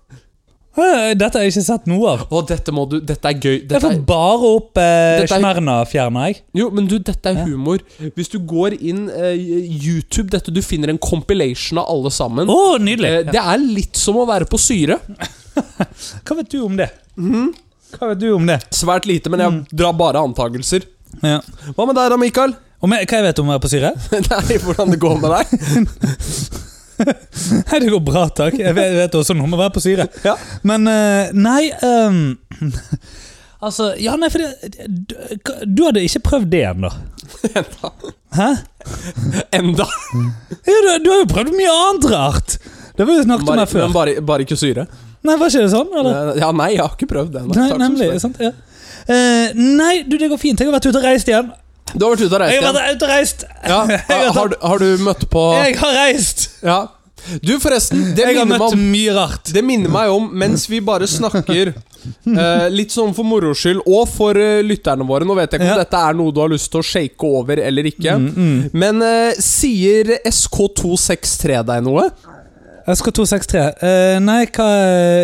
[0.80, 2.20] Dette har jeg ikke sett noe av.
[2.30, 3.56] Å, dette må du Dette er gøy.
[3.68, 6.38] Jeg får bare opp eh, Dette er- Smærna-fjerna, jeg.
[6.56, 7.82] jo, men du, dette er humor.
[8.16, 9.34] Hvis du går inn eh,
[9.82, 12.48] YouTube, dette du finner en compilation av alle sammen.
[12.48, 13.10] Å, nydelig.
[13.10, 15.00] Eh, det er litt som å være på syre.
[16.24, 16.88] Hva vet du om det?
[17.18, 17.50] Mhm.
[17.96, 18.60] Hva vet du om det?
[18.74, 20.86] Svært lite, men jeg drar bare antakelser.
[21.24, 21.40] Ja.
[21.76, 22.54] Hva med deg da, Mikael?
[22.80, 23.92] Og med, hva jeg vet om å være på syre?
[24.30, 25.54] Nei, hvordan det går med deg?
[27.70, 28.56] Nei, det går bra, takk.
[28.60, 30.06] Jeg vet, vet også noe om å være på syre.
[30.24, 30.36] Ja.
[30.68, 32.22] Men eh, nei um,
[33.60, 35.14] Altså, ja, nei, for det, du,
[35.68, 36.88] du hadde ikke prøvd det ennå.
[37.50, 37.90] Enda.
[38.32, 38.46] Hæ?
[39.58, 39.86] Enda.
[40.64, 42.56] Ja, du, du har jo prøvd mye annet rart!
[43.00, 43.86] Det var vi snakket om her før.
[43.86, 44.84] men bare, bare ikke syre.
[45.24, 45.88] Nei, var ikke det sånn?
[46.00, 46.30] Eller?
[46.40, 47.42] Ja, nei, jeg har ikke prøvd det.
[47.56, 48.10] Nei, nemlig.
[48.20, 48.36] Sant?
[48.44, 48.52] Ja.
[49.08, 50.60] Eh, nei, du, det går fint.
[50.60, 51.48] Jeg har vært ute og reist igjen.
[51.90, 52.76] Du har vært ute og reist Jeg har igjen?
[52.78, 53.44] vært ute og reist!
[53.66, 53.78] Ja.
[54.12, 56.44] Har Har, du- har du møtt på Jeg har reist!
[56.62, 56.76] Ja.
[57.42, 59.50] Du, forresten, det Jeg minner, meg om, mye rart.
[59.52, 64.06] det minner meg om Mens vi bare snakker eh, litt sånn for moro skyld, og
[64.08, 65.82] for uh, lytterne våre Nå vet jeg ikke om Ja.
[65.82, 68.14] dette er noe du har lyst til å shake over eller ikke.
[68.22, 68.70] Mm, mm.
[68.84, 72.06] Men eh, sier SK263 deg noe?
[72.88, 74.66] SK263 Uh, Nei, hva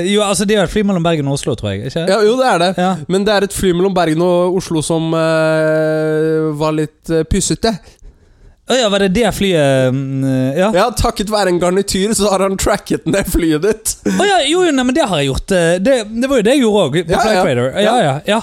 [0.06, 1.88] Jo, altså det er et fly mellom Bergen og Oslo, tror jeg.
[1.90, 2.06] Ikke?
[2.10, 2.70] Ja, jo, det er det.
[2.80, 2.90] Ja.
[3.08, 7.72] Men det er et fly mellom Bergen og Oslo som uh, var litt uh, pyssete.
[8.66, 10.22] Å ja, var det det flyet mm,
[10.58, 10.68] Ja.
[10.74, 13.92] Ja, takket være en garnityr så har han tracket ned flyet ditt.
[14.10, 15.52] Å ja, jo, jo, nei, men det har jeg gjort.
[15.54, 17.44] eh, Det, det var jo det jeg gjorde òg, på Ja, Flight ja.
[17.46, 17.68] Radar.
[17.84, 18.40] Ja, ja, ja.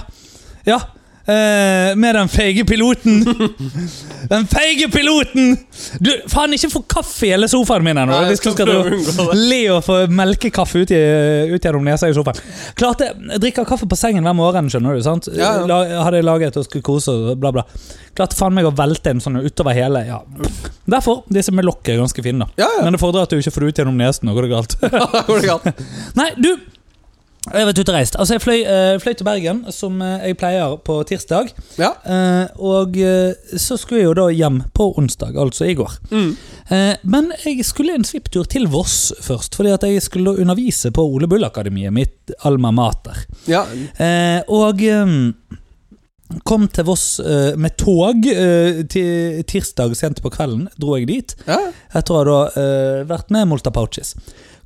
[0.69, 0.77] ja.
[1.25, 3.21] Eh, med den feige piloten.
[4.33, 5.53] den feige piloten!
[6.03, 8.17] Du, faen, ikke få kaffe i hele sofaen min ennå.
[8.27, 8.67] Hvis du skal
[9.39, 10.99] le og få melkekaffe ut, i,
[11.53, 12.41] ut gjennom nesa i sofaen.
[12.75, 15.03] Klarte, Jeg drikker kaffe på sengen hver morgen, skjønner du.
[15.05, 15.31] sant?
[15.31, 15.69] Ja, ja.
[15.69, 17.63] La, hadde jeg laget og skulle kose og bla, bla.
[18.17, 20.03] Klarte faen meg å velte en sånn utover hele.
[20.09, 20.19] ja.
[20.91, 22.43] Derfor, disse med lokk er ganske fine.
[22.43, 22.83] da Ja.
[22.83, 24.35] Men det fordrer at du ikke får det ut gjennom nesen.
[24.51, 24.75] Galt.
[24.83, 25.83] Går det galt.
[26.19, 26.51] Nei, du
[27.43, 28.15] Jeg har vært ute og reist.
[28.15, 31.51] Altså, jeg fløy, uh, fløy til Bergen, som uh, jeg pleier på tirsdag.
[31.81, 31.91] Ja.
[32.07, 35.97] Uh, og eh, så skulle jeg jo da hjem på onsdag, altså i går.
[36.13, 36.31] Mm.
[36.69, 41.03] Eh, men jeg skulle en svipptur til Voss først, fordi at jeg skulle undervise på
[41.03, 43.25] Ole Bull-akademiet, mitt alma mater.
[43.49, 43.65] Ja.
[43.97, 45.33] Eh, og um,
[46.47, 50.69] kom til Voss uh, med tog uh, til tirsdag sent på kvelden.
[50.79, 51.35] Dro jeg dit.
[51.49, 51.59] ja.
[51.93, 54.15] Etter å ha da eh, vært med Molta Pouches.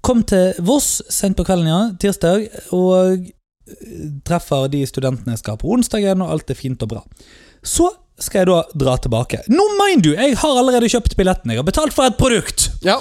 [0.06, 5.58] Kom til Voss sent på kvelden, ja, tirsdag, og eh, treffer de studentene jeg skal
[5.62, 7.02] på onsdagen, og alt er fint og bra.
[7.66, 9.44] Så skal jeg da dra tilbake.
[9.52, 11.52] Nå mind you, jeg har allerede kjøpt billetten.
[11.54, 12.70] Jeg har betalt for et produkt.
[12.86, 13.00] ja.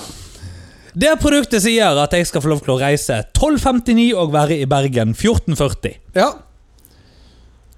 [0.97, 4.69] Det produktet sier at jeg skal få lov til å reise 12.59 og være i
[4.71, 5.99] Bergen 14.40.
[6.17, 6.31] ja.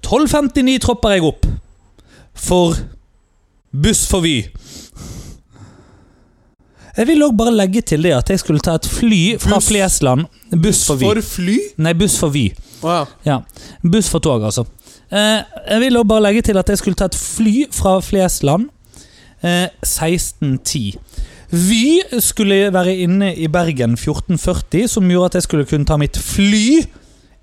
[0.07, 1.43] 12.59 tropper jeg opp
[2.39, 2.77] for
[3.75, 4.37] Buss for Vy.
[6.99, 9.69] Jeg vil òg bare legge til det at jeg skulle ta et fly fra Buss-
[9.71, 10.25] Flesland.
[10.51, 11.55] Buss for For fly?
[11.79, 12.49] Nei, buss for Vy.
[12.83, 13.05] Ja.
[13.25, 13.37] Ja.
[13.83, 14.65] Buss for tog, altså.
[15.11, 15.39] Eh,
[15.71, 18.67] jeg vil også bare legge til at jeg skulle ta et fly fra Flesland
[19.43, 20.97] eh, 16.10.
[21.51, 26.17] Vy skulle være inne i Bergen 14.40, som gjorde at jeg skulle kunne ta mitt
[26.19, 26.83] fly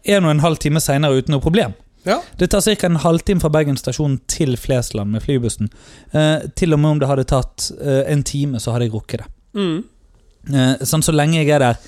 [0.04, 1.72] en og en halv time seinere uten noe problem.
[2.06, 2.20] Ja.
[2.38, 2.86] Det tar ca.
[2.86, 5.72] en halvtime fra Bergen stasjon til Flesland med flybussen.
[6.14, 9.24] Eh, til og med om det hadde tatt eh, en time, så hadde jeg rukket
[9.24, 9.32] det.
[9.56, 9.76] Mm.
[10.54, 11.78] Eh, sånn Så lenge jeg er der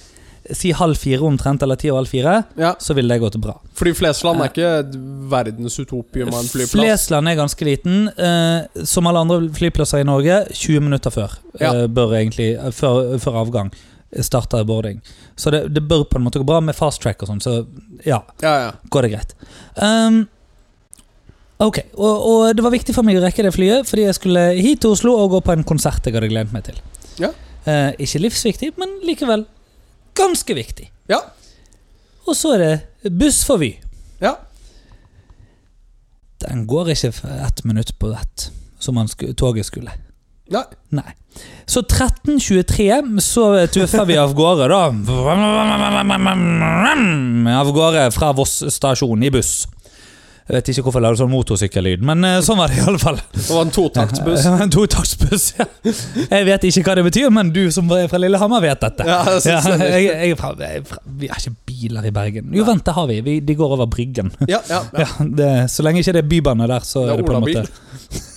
[0.56, 2.72] si halv fire omtrent, eller ti og halv fire, ja.
[2.80, 3.54] så vil det gått bra.
[3.76, 4.96] Fordi Flesland er ikke et
[5.30, 6.72] verdens utopium av en flyplass.
[6.72, 8.08] Flesland er ganske liten.
[8.08, 11.36] Eh, som alle andre flyplasser i Norge, 20 minutter før.
[11.60, 11.74] Ja.
[11.74, 13.72] Eh, bør egentlig, eh, før, før avgang
[14.24, 15.02] starter boarding.
[15.36, 17.58] Så det, det bør på en måte gå bra med fast track og sånn, så
[18.06, 18.70] ja, Ja, ja.
[18.88, 19.34] går det greit.
[19.76, 20.22] Um,
[21.60, 24.46] ok, og, og det var viktig for meg å rekke det flyet, fordi jeg skulle
[24.56, 26.80] hit til Oslo og gå på en konsert jeg hadde gledet meg til.
[27.20, 27.34] Ja.
[27.66, 29.46] Eh, ikke livsviktig, men likevel
[30.18, 30.90] ganske viktig.
[31.10, 31.20] Ja.
[32.28, 33.72] Og så er det buss for Vy.
[34.22, 34.36] Ja.
[36.42, 37.12] Den går ikke
[37.46, 39.90] ett minutt på ett, som man sku, toget skulle.
[40.48, 40.64] Nei.
[40.88, 41.12] Nei.
[41.68, 44.88] Så 13.23 så tuffer vi av gårde, da.
[47.58, 49.66] Av gårde fra Voss stasjon i buss.
[50.48, 53.00] Jeg vet ikke hvorfor jeg lagde sånn motorsykkellyd, men eh, sånn var det i alle
[53.02, 53.18] fall.
[53.34, 54.46] Det var en totaktsbuss.
[54.64, 55.66] En totaktsbuss, ja.
[55.84, 59.04] Jeg vet ikke hva det betyr, men du som er fra Lillehammer vet dette.
[59.04, 59.90] Ja, jeg synes det.
[59.92, 62.48] jeg, jeg, fra, jeg, fra, vi har ikke biler i Bergen.
[62.56, 63.20] Jo, vent, det har vi.
[63.26, 64.32] vi de går over Bryggen.
[64.48, 65.04] Ja, ja, ja.
[65.08, 67.36] Ja, det, så lenge ikke det er bybane der, så Det er er det på
[67.36, 68.24] en måte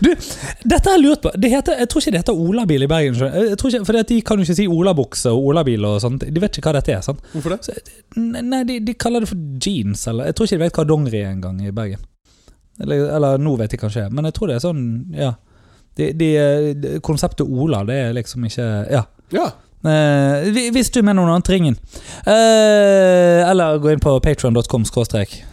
[0.00, 0.10] Du,
[0.64, 1.32] dette har jeg lurt på.
[1.40, 3.14] Det heter, jeg tror ikke det heter olabil i Bergen.
[3.54, 6.26] ikke, for De kan jo ikke si olabukse og olabil og sånt.
[6.26, 7.02] De vet ikke hva dette er.
[7.04, 7.22] sant?
[7.32, 7.60] Hvorfor det?
[7.66, 7.76] Så,
[8.20, 11.22] Nei, de, de kaller det for jeans, eller Jeg tror ikke de vet hva dongeri
[11.22, 12.02] er engang i Bergen.
[12.80, 14.84] Eller, eller nå vet de kanskje, men jeg tror det er sånn
[15.16, 15.34] Ja.
[15.98, 16.28] De, de,
[16.80, 19.02] de, konseptet Ola, det er liksom ikke Ja.
[19.34, 19.50] Ja.
[19.82, 21.76] Hvi- hvis du mener noe annet, ring inn.
[22.26, 24.84] Uh, eller gå inn på patreon.com.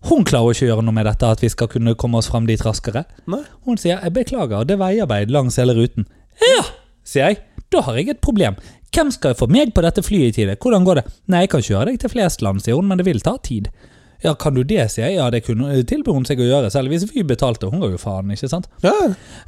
[0.05, 2.45] Hun klarer ikke å gjøre noe med dette, at vi skal kunne komme oss fram
[2.45, 3.05] dit raskere.
[3.31, 3.41] Nei.
[3.65, 6.05] Hun sier 'jeg beklager, det er veiarbeid langs hele ruten'.
[6.41, 6.63] Ja,
[7.03, 7.41] sier jeg.
[7.71, 8.55] Da har jeg et problem.
[8.93, 10.57] Hvem skal få meg på dette flyet i tide?
[10.61, 11.05] Hvordan går det?
[11.27, 13.69] Nei, jeg kan kjøre deg til Flesland, sier hun, men det vil ta tid.
[14.25, 15.17] Ja, kan du det, sier jeg.
[15.19, 17.69] Ja, det kunne tilbyr hun seg å gjøre, selv hvis vi betalte.
[17.71, 18.65] Hun ga jo faen, ikke sant?
[18.83, 18.93] Ja.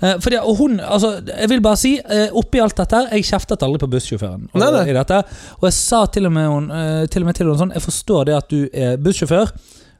[0.02, 3.66] Eh, fordi, og hun, altså, jeg vil bare si, eh, oppi alt dette jeg kjeftet
[3.66, 4.48] aldri på bussjåføren.
[4.54, 4.86] og- Nei, nei.
[4.92, 5.24] I dette,
[5.58, 7.82] og jeg sa til og med, hun, eh, til, og med til henne sånn, jeg
[7.84, 9.52] forstår det at du er bussjåfør,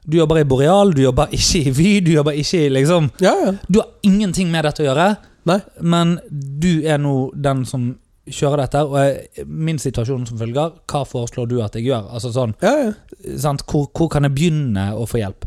[0.08, 3.34] du jobber i Boreal, du jobber ikke i Vy, du jobber ikke i liksom, ja,
[3.44, 3.52] ja.
[3.70, 5.60] du har ingenting med dette å gjøre, Nei.
[5.82, 7.96] men du er nå den som
[8.34, 12.08] kjører dette, og min situasjon som følger, hva foreslår du at jeg gjør?
[12.14, 13.36] Altså sånn, Ja, ja.
[13.38, 13.64] sant?
[13.68, 15.46] Hvor, hvor kan jeg begynne å få hjelp?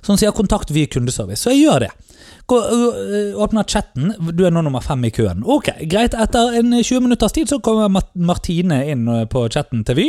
[0.00, 1.90] Så han sier kontakt via kundeservice, så jeg gjør det.
[2.48, 5.42] Gå, øh, åpner chatten, du er nå nummer fem i køen.
[5.44, 9.98] Ok, greit, etter en 20 minutters tid så kommer Martine inn øh, på chatten til
[9.98, 10.06] Vy.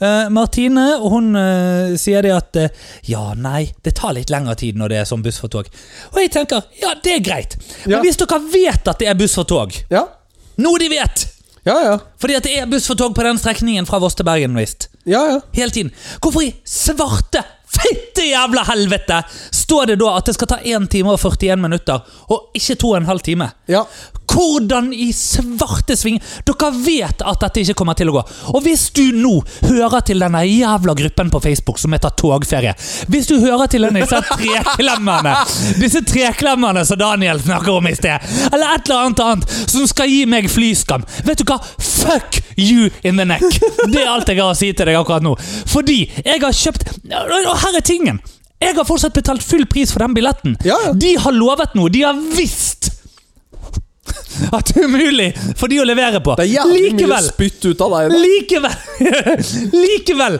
[0.00, 4.80] Uh, Martine, hun uh, sier det at uh, ja, nei, det tar litt lengre tid
[4.80, 5.68] når det er sånn buss for tog.
[6.14, 7.58] Og jeg tenker, ja, det er greit.
[7.84, 8.00] Men Ja.
[8.06, 10.06] hvis dere vet at det er buss for tog, Ja,
[10.56, 11.26] noe de vet,
[11.64, 11.76] ja.
[11.84, 11.98] ja.
[12.20, 14.88] fordi at det er buss for tog på den strekningen fra Voss til Bergen, visst.
[15.04, 15.40] ja, ja.
[15.56, 15.92] Hele tiden.
[16.20, 21.14] Hvorfor i svarte fitte jævla helvete står det da at det skal ta 1 time
[21.14, 23.50] og 41 minutter, og ikke 2 12 time?
[23.68, 23.84] ja.
[24.30, 28.22] Hvordan i svarte sving Dere vet at dette ikke kommer til å gå.
[28.54, 29.34] Og hvis du nå
[29.68, 32.74] hører til denne jævla gruppen på Facebook som heter Togferie
[33.10, 35.34] Hvis du hører til denne disse treklemmerne
[35.80, 40.10] Disse treklemmerne som Daniel snakker om i sted, eller et eller annet annet som skal
[40.10, 41.58] gi meg flyskam Vet du hva?
[41.78, 43.44] Fuck you in the neck!
[43.88, 45.34] Det er alt jeg har å si til deg akkurat nå.
[45.70, 48.22] Fordi jeg har kjøpt Og her er tingen!
[48.64, 50.54] Jeg har fortsatt betalt full pris for den billetten.
[50.64, 50.92] Ja, ja.
[50.96, 51.90] De har lovet noe.
[51.92, 52.83] De har visst
[54.56, 56.36] at det er umulig for de å levere på.
[56.38, 58.12] Det er jævlig mye spytt ut av deg.
[58.12, 58.20] Da.
[58.26, 58.76] likevel,
[59.86, 60.38] likevel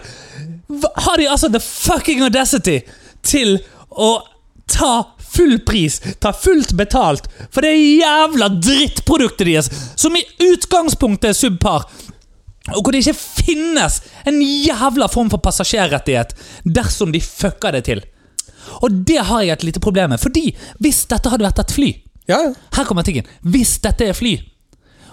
[0.94, 2.80] har de altså the fucking audacity
[3.24, 3.58] til
[3.90, 4.16] å
[4.70, 4.94] ta
[5.34, 11.86] full pris, ta fullt betalt for det jævla drittproduktet deres, som i utgangspunktet er subpar.
[12.72, 16.32] Og hvor det ikke finnes en jævla form for passasjerrettighet
[16.64, 18.00] dersom de fucker det til.
[18.80, 21.90] Og det har jeg et lite problem med, fordi hvis dette hadde vært et fly
[22.28, 22.52] Ja, ja.
[22.76, 23.26] her kommer tingen.
[23.42, 24.38] Hvis dette er fly,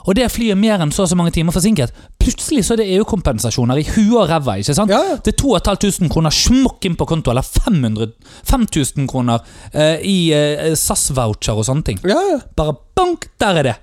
[0.08, 2.82] og det flyet er mer enn så og så mange timer forsinket, plutselig så er
[2.82, 4.58] det EU-kompensasjoner i huet og ræva.
[4.58, 4.94] ikke sant?
[4.94, 5.18] Ja, ja.
[5.22, 8.14] Det er 2500 kroner smokk inn på konto, eller 500,
[8.50, 9.44] 5000 kroner
[9.74, 12.02] eh, i eh, SAS-voucher og sånne ting.
[12.08, 12.40] Ja, ja.
[12.58, 13.78] Bare bank, der er det.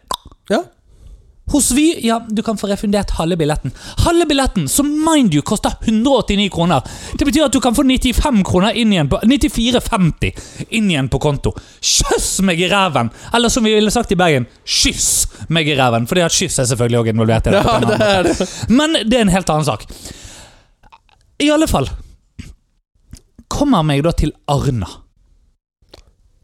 [0.50, 0.64] ja.
[1.52, 3.72] Hos Vy, ja, du kan få refundert halve billetten.
[4.04, 6.82] Halve billetten, som mind you koster 189 kroner.
[7.18, 11.20] Det betyr at du kan få 95 kroner inn igjen på 94,50 inn igjen på
[11.22, 11.54] konto.
[11.80, 13.10] Kjøss meg i ræven!
[13.34, 16.08] Eller som vi ville sagt i Bergen, kyss meg i ræven.
[16.08, 17.64] For det at kyss er selvfølgelig også involvert i det.
[17.64, 18.50] ja det er det.
[18.68, 19.88] Men det er en helt annen sak.
[21.38, 21.88] I alle fall
[23.48, 25.07] kommer meg da til Arna.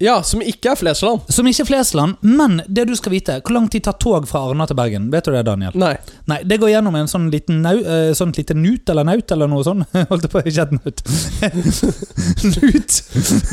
[0.02, 1.20] Ja, som ikke er Flesland.
[1.30, 4.40] Som ikke er Flesland, men det du skal vite Hvor lang tid tar tog fra
[4.48, 5.06] Arna til Bergen?
[5.12, 5.76] Vet du det, Daniel?
[5.78, 5.92] Nei.
[6.26, 9.50] Nei, det går gjennom en sånn liten nau, eh, sånn lite nut eller naut eller
[9.50, 9.86] noe sånt.
[10.10, 11.04] Holdt på, ikke si naut.
[12.56, 12.98] nut.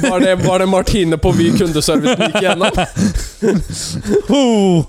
[0.08, 2.82] Var det, var det Martine på Vy kundeservice du gikk gjennom?
[4.32, 4.86] Oh.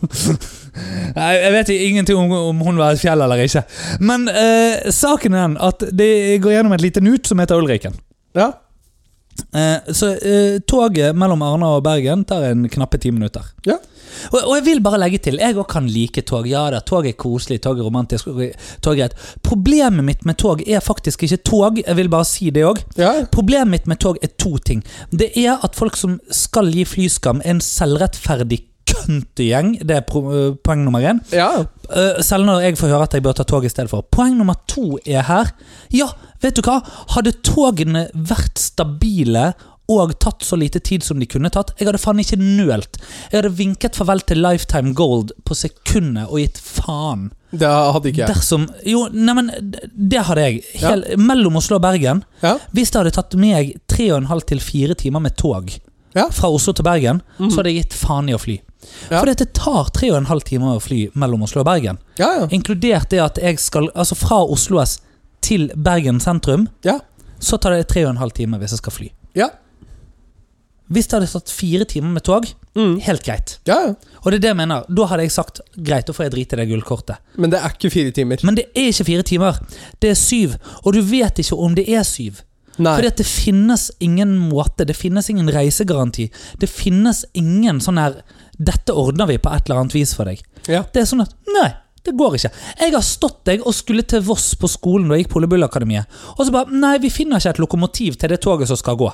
[1.17, 3.65] Nei, jeg vet ingenting om, om hun var et fjell eller ikke.
[4.05, 7.97] Men eh, saken er den at det går gjennom et lite nut som heter Ulriken.
[8.37, 8.53] Ja.
[9.53, 13.45] Eh, så eh, toget mellom Arna og Bergen tar en knappe ti minutter.
[13.67, 13.79] Ja.
[14.31, 16.47] Og, og jeg vil bare legge til, jeg òg kan like tog.
[16.49, 18.29] Ja da, tog er koselig, tog er romantisk,
[18.85, 19.17] tog er et.
[19.45, 22.83] Problemet mitt med tog er faktisk ikke tog, jeg vil bare si det òg.
[23.01, 23.15] Ja.
[23.33, 24.85] Problemet mitt med tog er to ting.
[25.11, 29.77] Det er at folk som skal gi flyskam, er en selvrettferdig køntegjeng.
[29.89, 31.21] Det er øh, poeng nummer én.
[31.33, 31.65] ja.
[31.93, 34.07] Øh, selv når jeg får høre at jeg bør ta tog i stedet for.
[34.11, 35.51] Poeng nummer to er her.
[35.93, 36.09] Ja,
[36.43, 36.81] vet du hva?
[37.15, 39.53] Hadde togene vært stabile
[39.93, 42.99] og tatt så lite tid som de kunne tatt, jeg hadde faen ikke nølt.
[43.33, 47.27] Jeg hadde vinket farvel til Lifetime Gold på sekundet og gitt faen.
[47.53, 48.31] Det hadde ikke jeg.
[48.31, 49.51] Dersom Jo, neimen,
[49.93, 50.63] det hadde jeg.
[50.81, 52.23] Hel, Mellom Oslo og Bergen.
[52.41, 52.55] Ja.
[52.73, 55.69] Hvis det hadde tatt meg tre og en halv til fire timer med tog
[56.15, 56.29] Ja.
[56.31, 57.51] fra Oslo til Bergen, Mhm.
[57.51, 58.61] så hadde jeg gitt faen i å fly.
[59.11, 59.19] Ja.
[59.21, 61.99] For det tar tre og en halv time å fly mellom Oslo og Bergen.
[62.19, 62.47] Ja, ja.
[62.47, 65.01] Inkludert det at jeg skal Altså fra Oslo S
[65.43, 66.99] til Bergen sentrum, Ja.
[67.41, 69.11] så tar det tre og en halv time hvis jeg skal fly.
[69.35, 69.49] Ja.
[70.93, 73.01] Hvis det hadde stått fire timer med tog, Mm.
[73.01, 73.59] helt greit.
[73.67, 73.95] ja.
[74.25, 74.85] Og det er det jeg mener.
[74.89, 77.17] Da hadde jeg sagt greit, da får jeg drite i det gullkortet.
[77.37, 78.39] Men det er ikke fire timer.
[78.45, 79.59] Men det er ikke fire timer.
[80.01, 80.55] Det er syv.
[80.85, 82.41] Og du vet ikke om det er syv.
[82.79, 82.95] Nei.
[82.97, 86.31] Fordi at det finnes ingen måte, det finnes ingen reisegaranti.
[86.59, 88.23] Det finnes ingen sånn her
[88.59, 90.41] 'Dette ordner vi på et eller annet vis for deg'.
[90.69, 90.83] Ja.
[90.93, 91.73] Det er sånn at Nei,
[92.05, 92.51] det går ikke.
[92.81, 96.07] Jeg har stått deg og skulle til Voss på skolen da jeg gikk på Olebullakademiet,
[96.37, 99.11] og så bare Nei, vi finner ikke et lokomotiv til det toget som skal gå.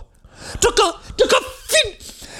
[0.63, 1.95] Dere, dere finner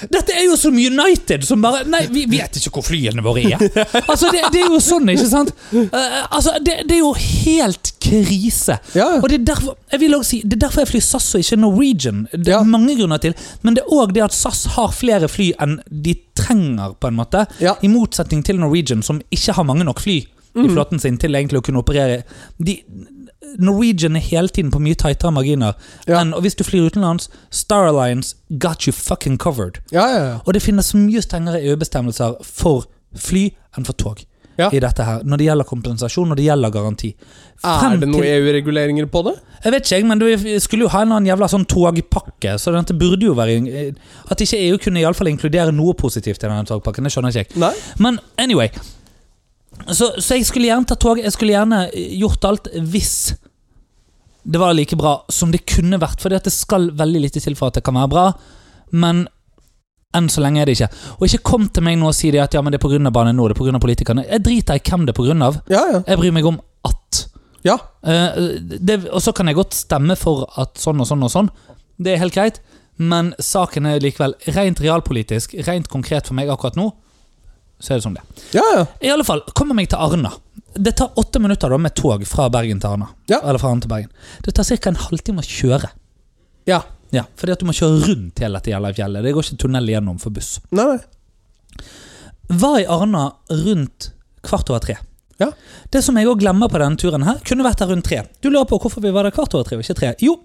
[0.09, 3.59] Dette er jo som United som bare Nei, vi vet ikke hvor flyene våre er.
[4.09, 5.51] Altså, det, det er jo sånn, ikke sant?
[5.73, 5.91] Uh,
[6.31, 8.77] altså, det, det er jo helt krise.
[8.95, 9.09] Ja.
[9.19, 11.43] Og det er derfor jeg vil også si, det er derfor jeg flyr SAS og
[11.43, 12.23] ikke Norwegian.
[12.31, 12.63] Det er Ja.
[12.63, 16.15] mange grunner til, men det er òg det at SAS har flere fly enn de
[16.39, 17.43] trenger, på en måte.
[17.59, 17.75] Ja.
[17.83, 20.21] I motsetning til Norwegian, som ikke har mange nok fly
[20.63, 20.75] i Mhm.
[20.75, 22.23] flåten sin til egentlig å kunne operere.
[22.61, 22.83] De,
[23.57, 25.73] Norwegian er hele tiden på mye tightere marginer.
[26.07, 26.19] Ja.
[26.21, 29.79] enn- og hvis du flyr utenlands, Star Alliance got you fucking covered.
[29.91, 30.39] Ja, ja.
[30.45, 34.25] Og det finnes mye strengere EU-bestemmelser for fly enn for tog.
[34.59, 37.15] I dette her, Når det gjelder kompensasjon, når det gjelder garanti.
[37.63, 39.39] Er det noen EU-reguleringer på det?
[39.63, 42.59] jeg vet ikke, men vi skulle jo ha en annen jævla sånn togpakke.
[42.59, 43.95] Så dette burde jo være
[44.29, 47.29] At ikke EU kunne i alle fall inkludere noe positivt i denne togpakken, det skjønner
[47.29, 47.57] ikke jeg.
[47.57, 47.73] Nei.
[47.99, 48.69] Men anyway.
[49.87, 51.21] Så, så jeg skulle gjerne tatt tog.
[51.21, 53.35] Jeg skulle gjerne gjort alt hvis
[54.49, 56.21] det var like bra som det kunne vært.
[56.21, 58.25] For det skal veldig lite til for at det kan være bra.
[58.91, 59.27] Men
[60.17, 60.89] enn så lenge er det ikke.
[61.19, 63.11] Og ikke kom til meg nå og si det at ja, men det er pga.
[63.13, 63.81] Bane NOR, det er pga.
[63.83, 64.25] politikerne.
[64.29, 65.51] Jeg driter i hvem det er pga.
[65.69, 66.01] Ja, ja.
[66.07, 67.25] Jeg bryr meg om at.
[67.67, 67.77] Ja.
[68.05, 71.51] Uh, det, og så kan jeg godt stemme for at sånn og sånn og sånn.
[71.99, 72.61] Det er helt greit.
[72.99, 76.89] Men saken er likevel rent realpolitisk, rent konkret for meg akkurat nå.
[77.79, 78.23] Så er det sånn det.
[78.57, 78.85] Ja, ja.
[79.01, 80.33] I alle fall, kommer meg til Arna.
[80.75, 83.07] Det tar åtte minutter da med tog fra Bergen til Arna.
[83.31, 83.39] Ja.
[83.41, 84.11] Eller fra Arna til Bergen.
[84.45, 84.91] Det tar ca.
[84.91, 85.91] en halvtime å kjøre.
[86.69, 86.83] Ja.
[87.15, 89.25] Ja, Fordi at du må kjøre rundt hele dette jævla fjellet.
[89.25, 90.59] Det går ikke tunnel gjennom for buss.
[90.77, 91.85] Nei, nei.
[92.59, 94.11] Var i Arna rundt
[94.45, 94.97] kvart over tre.
[95.39, 95.47] Ja.
[95.89, 98.21] Det som jeg òg glemmer på denne turen her, kunne vært der rundt tre.
[98.43, 100.11] Du lurer på hvorfor vi var der kvart over tre og ikke tre?
[100.21, 100.35] Jo,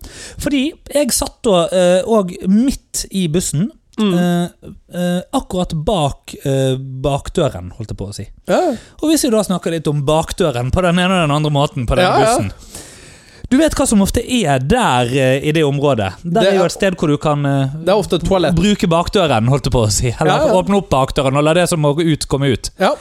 [0.41, 1.65] fordi jeg satt da
[2.07, 3.69] òg midt i bussen.
[4.01, 4.15] Mm.
[4.19, 8.25] eh, eh, akkurat bak eh, bakdøren, holdt jeg på å si.
[8.51, 8.73] Ja, ja.
[9.03, 11.87] Og hvis vi da snakker litt om bakdøren på den ene og den andre måten
[11.87, 12.35] på denne Ja, ja.
[12.35, 12.51] bussen
[13.53, 16.11] Du vet hva som ofte er der eh, i det området?
[16.25, 19.85] Der Det er jo et sted hvor du kan eh, bruke bakdøren, holdt jeg på
[19.87, 20.11] å si.
[20.11, 20.55] Eller Ja, ja.
[20.59, 22.71] åpne opp bakdøren og la det som må ut, komme ut.
[22.81, 22.95] Ja.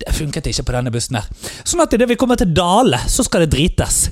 [0.00, 1.28] Det funket ikke på denne bussen her.
[1.62, 4.08] Sånn at idet vi kommer til Dale, så skal det drites.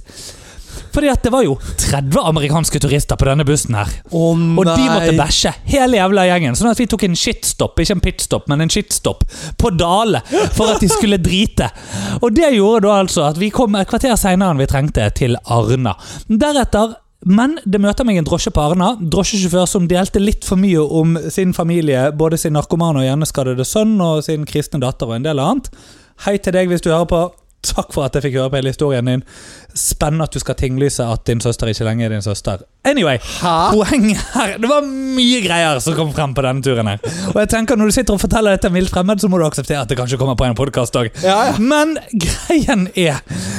[0.95, 3.91] Fordi at det var jo 30 amerikanske turister på denne bussen her.
[4.11, 6.59] Å Og de måtte bæsje, hele jævla gjengen.
[6.59, 9.25] Sånn at vi tok en shitstop, ikke en pitstop, men en shitstop,
[9.61, 10.23] på Dale
[10.57, 11.71] for at de skulle drite.
[12.21, 15.39] Og det gjorde da altså at vi kom et kvarter seinere enn vi trengte til
[15.47, 15.97] Arna.
[16.29, 18.95] Deretter men det møter meg en drosje på Arna.
[18.97, 23.99] Drosjesjåfør som delte litt for mye om sin familie, både sin narkomane og hjerneskadede sønn
[24.01, 25.69] og sin kristne datter og en del annet.
[26.25, 27.21] Hei til deg hvis du hører på.
[27.61, 29.23] Takk for at jeg fikk høre på hele historien din.
[29.77, 32.63] Spennende at du skal tinglyse at din søster ikke lenger er din søster.
[32.89, 33.51] Anyway, Hæ?
[33.75, 37.03] poenget her Det var mye greier som kom frem på denne turen her.
[37.35, 39.83] Og jeg tenker Når du sitter og forteller dette vilt fremmed, så må du akseptere
[39.85, 41.11] at det kanskje kommer på en podkast òg.
[41.23, 41.59] Ja, ja.
[41.61, 43.19] Men greien er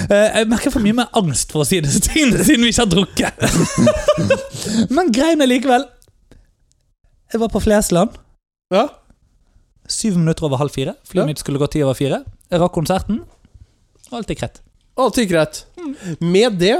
[0.10, 2.88] eh, Jeg merker for mye mer angst for å si disse tingene siden vi ikke
[2.88, 3.34] har drukket.
[4.98, 5.86] Men greien er likevel
[7.32, 8.18] Jeg var på Flesland.
[8.74, 8.88] Ja.
[9.92, 10.98] Syv minutter over halv fire.
[11.06, 12.24] Flyet mitt skulle gå ti over fire.
[12.50, 13.22] Jeg rakk konserten.
[14.12, 14.62] Alt gikk rett.
[15.00, 15.64] Alt gikk greit.
[16.20, 16.76] Med det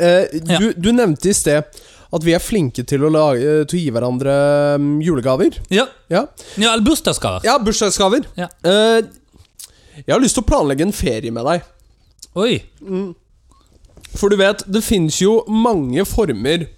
[0.00, 0.58] eh, Ja.
[0.60, 1.64] du, du nevnte i sted
[2.16, 4.34] at vi er flinke til å, lage, til å gi hverandre
[4.78, 5.58] mm, julegaver.
[5.74, 6.22] Ja, Ja,
[6.56, 7.42] ja eller bursdagsgaver.
[7.44, 8.28] ja bursdagsgaver.
[8.38, 8.46] Ja.
[8.62, 9.02] Eh,
[10.06, 11.66] jeg har lyst til å planlegge en ferie med deg.
[12.38, 12.60] Oi.
[14.16, 16.68] For du vet, det fins jo mange former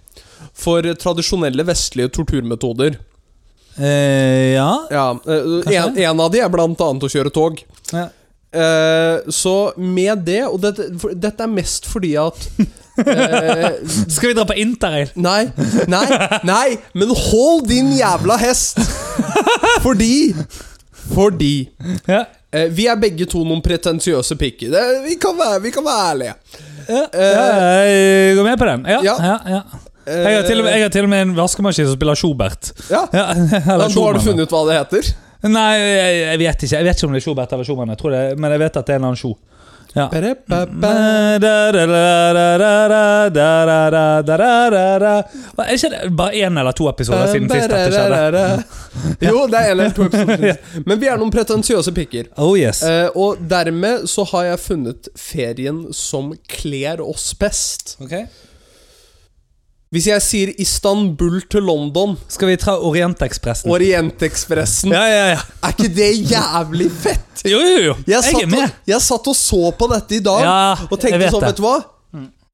[0.59, 2.97] for tradisjonelle vestlige torturmetoder.
[3.79, 4.71] Eh, ja.
[4.91, 7.61] Ja, eh, en, en av de er blant annet å kjøre tog.
[7.93, 8.09] ja.
[8.49, 13.75] Eh, så med det Og dette, for, dette er mest fordi at uh,
[14.15, 15.11] Skal vi dra på interrail?
[15.21, 15.43] Nei,
[15.85, 16.01] nei,
[16.49, 18.81] nei, men hold din jævla hest!
[19.85, 20.33] Fordi
[21.13, 21.69] Fordi
[22.09, 22.23] Ja.
[22.25, 24.73] uh, Vi er begge to noen pretensiøse pikker.
[25.05, 26.33] Vi, kan være, vi kan være ærlige.
[26.89, 28.85] Ja, ja, jeg går med på den.
[28.89, 29.37] Ja, Ja.
[29.45, 29.61] ja.
[30.09, 32.71] Jeg, har med, jeg har til og med en vaskemaskin som spiller Schubert.
[32.89, 33.27] Ja, Ja,
[33.67, 35.11] ja, Nå har du funnet ut hva det heter?
[35.47, 38.01] Nei, jeg, jeg vet ikke Jeg vet ikke om det er Schubert eller Schumann, jeg
[38.01, 39.37] tror det, men jeg vet at det er en annen Scho.
[39.95, 40.03] Ja.
[40.13, 40.25] Er
[45.73, 48.43] ikke det bare én eller to episoder siden sist dette skjedde?
[49.25, 50.59] Jo, det er en eller to episoder.
[50.85, 52.29] Men vi er noen pretensiøse pikker.
[52.37, 52.83] Oh yes.
[53.15, 57.97] Og dermed så har jeg funnet ferien som kler oss best.
[58.03, 58.15] Ok.
[59.89, 63.71] Hvis jeg sier Istanbul til London, Skal vi ta Orientekspressen?
[63.73, 65.39] Orientekspressen, Ja, ja, ja.
[65.65, 67.41] er ikke det jævlig fett?
[67.49, 67.95] Jo, jo, jo.
[68.05, 68.59] Jeg Jeg er med.
[68.67, 71.57] og, jeg satt og så på dette i dag Ja, og tenkte vet sånn, vet
[71.57, 71.77] du hva?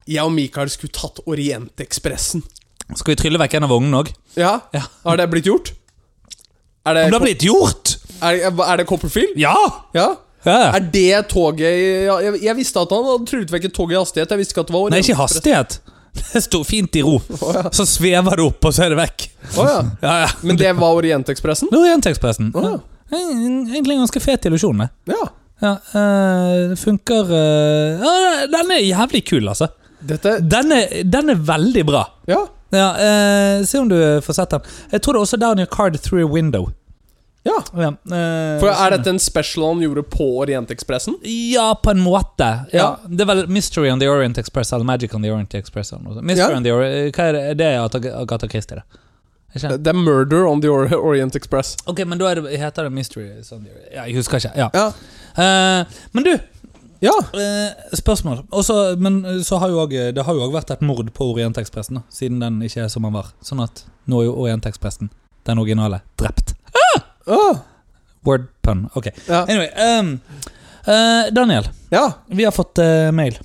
[0.06, 2.42] Jeg og Mikael skulle tatt Orientekspressen.
[2.94, 4.12] Skal vi trylle vekk en av vognene òg?
[4.38, 4.60] Ja?
[4.72, 4.84] Ja.
[5.04, 5.72] Har det blitt gjort?
[6.86, 7.96] Er det, Om det har blitt gjort!
[8.22, 9.34] er, er det Copperfield?
[9.36, 9.56] Ja!
[9.92, 10.14] Ja?
[10.46, 13.96] Er det toget i- jeg, jeg visste at han hadde tryllet vekk et tog i
[13.98, 14.30] hastighet.
[14.30, 15.80] Jeg visste ikke at det var Nei, ikke hastighet.
[16.32, 17.16] Det står fint i ro.
[17.40, 17.62] Oh, ja.
[17.72, 19.26] Så svever det opp, og så er det vekk.
[19.56, 19.80] Oh, ja.
[20.02, 20.28] Ja.
[20.42, 21.70] Men det var Orientekspressen?
[21.70, 22.52] Det er Orientekspressen.
[22.54, 22.76] Oh.
[23.12, 25.22] Egentlig en ganske fet illusjon, ja.
[25.62, 29.70] Ja, øh, funker øh, ja, Den er jævlig kul, altså.
[30.04, 32.02] Dette Den er, den er veldig bra.
[32.28, 32.42] Ja.
[32.74, 34.60] Ja, eh, Se om du får sett den.
[34.92, 36.68] Jeg tror det er også down your card through a window.
[37.46, 37.56] Ja.
[37.78, 38.90] Ja, eh, For Er sånn.
[38.96, 41.14] dette en special han gjorde på Orientekspressen?
[41.52, 42.48] Ja, på en måte.
[42.74, 42.96] Ja.
[43.06, 45.92] Det er vel Mystery on the Orient Express eller Magic on the Orient Express.
[46.22, 47.44] Mystery on the Orient, Hva er det?
[47.62, 48.84] Det er Agatha Christie, det.
[49.56, 51.76] Det er Murder on the Orient Express.
[51.88, 53.94] Ok, men da er det, heter det Mystery on the Orient.
[53.94, 54.52] Jeg husker ikke.
[54.58, 54.90] Ja.
[55.36, 56.34] Eh, men du,
[57.00, 57.12] Ja.
[57.32, 58.42] eh, spørsmål.
[58.50, 61.30] Også, men eh, så har jo også, det har jo òg vært et mord på
[61.34, 63.32] Orientekspressen, siden den ikke er som den var.
[63.44, 65.10] Sånn at nå er jo Orientekspressen,
[65.46, 66.54] den originale, drept.
[67.26, 67.56] Åh.
[68.26, 68.88] Word pun.
[68.94, 69.06] Ok.
[69.28, 69.44] Ja.
[69.48, 69.70] Anyway.
[70.00, 70.20] Um,
[70.88, 72.12] uh, Daniel, ja.
[72.26, 73.38] vi har fått uh, mail.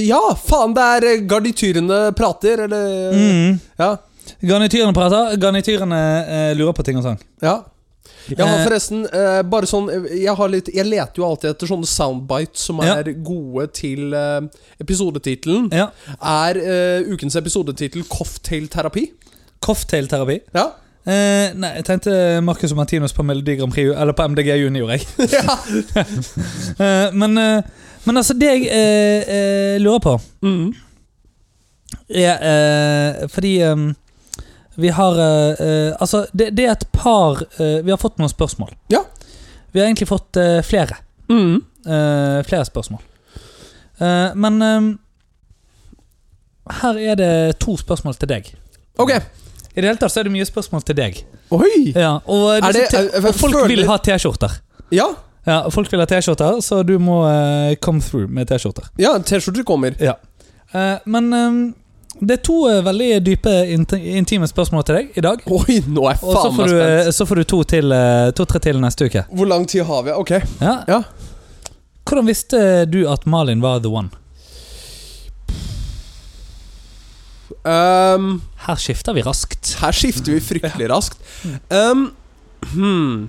[0.00, 3.58] Ja, faen, det er eh, garnityrene prater, eller Mm.
[3.76, 3.90] Ja.
[4.40, 5.34] Garnityrene prater.
[5.36, 7.18] Garnityrene eh, lurer på ting og sånn.
[7.44, 7.58] ja.
[8.28, 11.48] Jeg har Eh, forresten eh, bare sånn eh, jeg, har litt, jeg leter jo alltid
[11.54, 12.98] etter sånne soundbites som Ja.
[13.00, 14.42] er gode til uh,
[14.84, 15.70] episodetittelen.
[15.72, 15.86] Ja.
[16.20, 19.06] Er eh, ukens episodetittel 'Cofftailterapi'?
[19.64, 20.40] Cofftailterapi.
[20.54, 20.66] Ja.
[21.08, 22.12] Eh, nei, jeg tenkte
[22.44, 25.06] Marcus og Martinus på Melodi Grand Prix, eller på MDG Junior, jeg.
[26.84, 27.62] Eh, men, eh,
[28.04, 30.12] men altså, det jeg eh, eh, lurer på,
[30.44, 30.74] Mm.
[32.08, 33.86] er eh, Fordi eh,
[34.76, 35.16] vi har
[35.98, 38.70] Altså, det, det er et par Vi har fått noen spørsmål.
[38.92, 39.00] Ja.
[39.72, 41.00] Vi har egentlig fått flere.
[41.28, 41.64] Mm.
[42.46, 43.00] Flere spørsmål.
[44.38, 44.86] Men eh,
[46.82, 48.52] her er det to spørsmål til deg.
[49.02, 49.16] Ok.
[49.78, 51.20] I det hele tatt så er det mye spørsmål til deg.
[51.54, 51.92] Oi!
[51.94, 54.58] Ja, og, Er det- te- jeg- jeg og folk vil ha T-skjorter.
[54.90, 55.06] Ja,
[55.46, 58.90] Ja, folk vil ha T-skjorter, så du må uh, come through med T-skjorter.
[58.98, 59.94] ja T-skjorter kommer.
[60.02, 60.16] Ja.
[60.74, 61.60] Uh, men um,
[62.20, 63.54] det er to uh, veldig dype,
[64.18, 65.40] intime spørsmål til deg i dag.
[65.46, 67.92] Oi, nå er jeg Og så faen får du, eh, så får du to til
[67.96, 69.24] eh, to-tre til neste uke.
[69.32, 70.10] Hvor lang tid har vi?
[70.18, 70.30] Ok.
[70.60, 70.74] Ja.
[70.88, 71.00] Ja.
[72.04, 72.60] Hvordan visste
[72.90, 74.10] du at Malin var the one?
[77.68, 79.74] Um, Her skifter vi raskt.
[79.82, 81.20] her skifter vi fryktelig raskt.
[81.68, 82.10] Um,
[82.72, 83.28] hmm.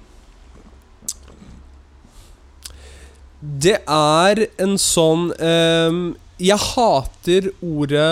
[3.40, 6.02] Det er en sånn um,
[6.40, 8.10] Jeg hater ordet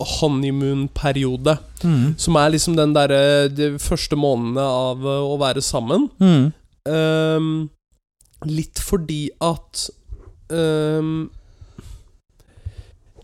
[0.00, 1.58] honeymoon-periode.
[1.84, 2.14] Mm.
[2.20, 6.08] Som er liksom den derre De første månedene av uh, å være sammen.
[6.20, 6.48] Mm.
[6.88, 7.50] Um,
[8.48, 9.88] litt fordi at
[10.48, 11.28] um,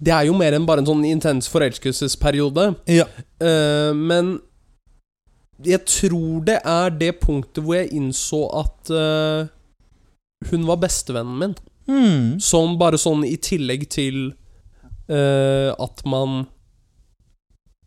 [0.01, 2.71] Det er jo mer enn bare en sånn intens forelskelsesperiode.
[2.93, 3.07] Ja.
[3.43, 4.37] Uh, men
[5.65, 9.49] jeg tror det er det punktet hvor jeg innså at uh,
[10.51, 11.55] hun var bestevennen min.
[11.87, 12.37] Mm.
[12.43, 14.19] Sånn bare sånn i tillegg til
[15.09, 16.45] uh, at man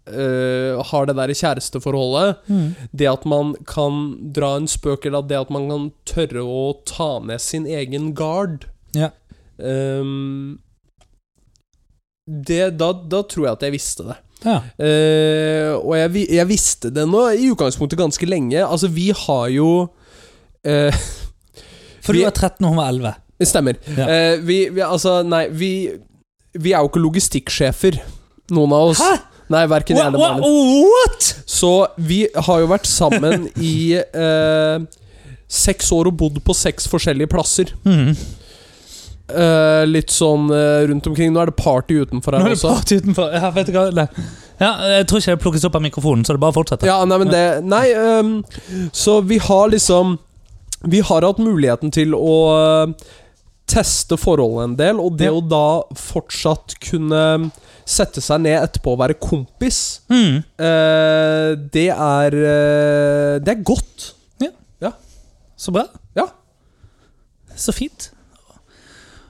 [0.09, 2.41] uh, har det der kjæresteforholdet.
[2.49, 2.71] Mm.
[2.91, 7.11] Det at man kan dra en spøk, eller det at man kan tørre å ta
[7.21, 8.65] ned sin egen guard.
[8.97, 9.11] Ja.
[9.59, 10.59] Um,
[12.29, 14.17] det, da, da tror jeg at jeg visste det.
[14.45, 14.59] ja.
[14.85, 18.61] Eh, og jeg, jeg visste det nå i utgangspunktet ganske lenge.
[18.61, 19.71] Altså, vi har jo
[20.63, 20.93] eh,
[22.05, 23.15] For du var 13 og hun var 11.
[23.49, 23.79] Stemmer.
[23.95, 24.05] Ja.
[24.05, 25.71] Eh, vi, vi Altså, nei, vi
[26.59, 27.99] Vi er jo ikke logistikksjefer,
[28.55, 29.03] noen av oss.
[29.03, 29.17] Hæ?
[29.49, 30.37] Nei, verken jeg eller?
[30.37, 31.27] Malin.
[31.49, 34.83] Så vi har jo vært sammen i eh,
[35.49, 37.71] seks år og bodd på seks forskjellige plasser.
[37.81, 38.13] Mm.
[39.29, 41.31] Eh, litt sånn uh, rundt omkring.
[41.33, 42.73] Nå er det party utenfor her er det også.
[42.73, 43.35] part utenfor.
[43.35, 43.85] Ja, vet du hva?
[43.93, 44.07] Nei.
[44.59, 46.89] Ja, jeg tror ikke det plukkes opp av mikrofonen, så det bare fortsetter.
[46.89, 48.33] Ja, nei, men det Nei, um,
[48.91, 50.17] så vi har liksom
[50.89, 53.09] Vi har hatt muligheten til å uh,
[53.69, 55.35] teste forholdet en del, og det Ja.
[55.37, 55.65] å da
[55.95, 57.51] fortsatt kunne
[57.89, 60.43] sette seg ned etterpå og være kompis, Mm.
[61.73, 62.31] det er
[63.39, 64.13] Det er godt.
[65.59, 65.81] Så bra.
[66.15, 66.29] Ja.
[67.55, 68.11] Så fint.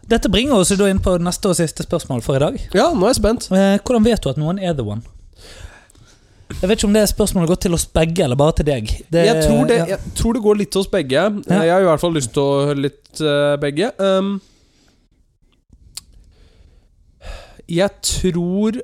[0.10, 2.56] Dette bringer oss jo da inn på neste og siste spørsmål for i dag.
[2.74, 3.50] Ja, nå er jeg spent.
[3.54, 5.04] Eh, hvordan vet du at noen er the one?
[6.50, 8.90] Jeg vet ikke om det spørsmålet går til oss begge, eller bare til deg.
[9.14, 9.86] Det- jeg, tror det, ja.
[9.94, 11.14] jeg tror det går litt til oss begge.
[11.14, 11.60] Ja.
[11.62, 13.92] Jeg har i hvert fall lyst til å høre litt eh, begge.
[14.02, 14.40] Um,
[17.70, 18.80] jeg tror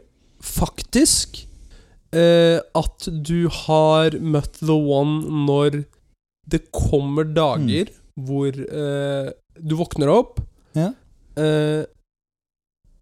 [0.45, 1.39] faktisk
[2.13, 5.79] uh, at du har møtt the one når
[6.45, 10.37] det kommer dager hvor uh, du våkner opp,
[10.77, 10.91] Ja.
[11.37, 11.85] Eh,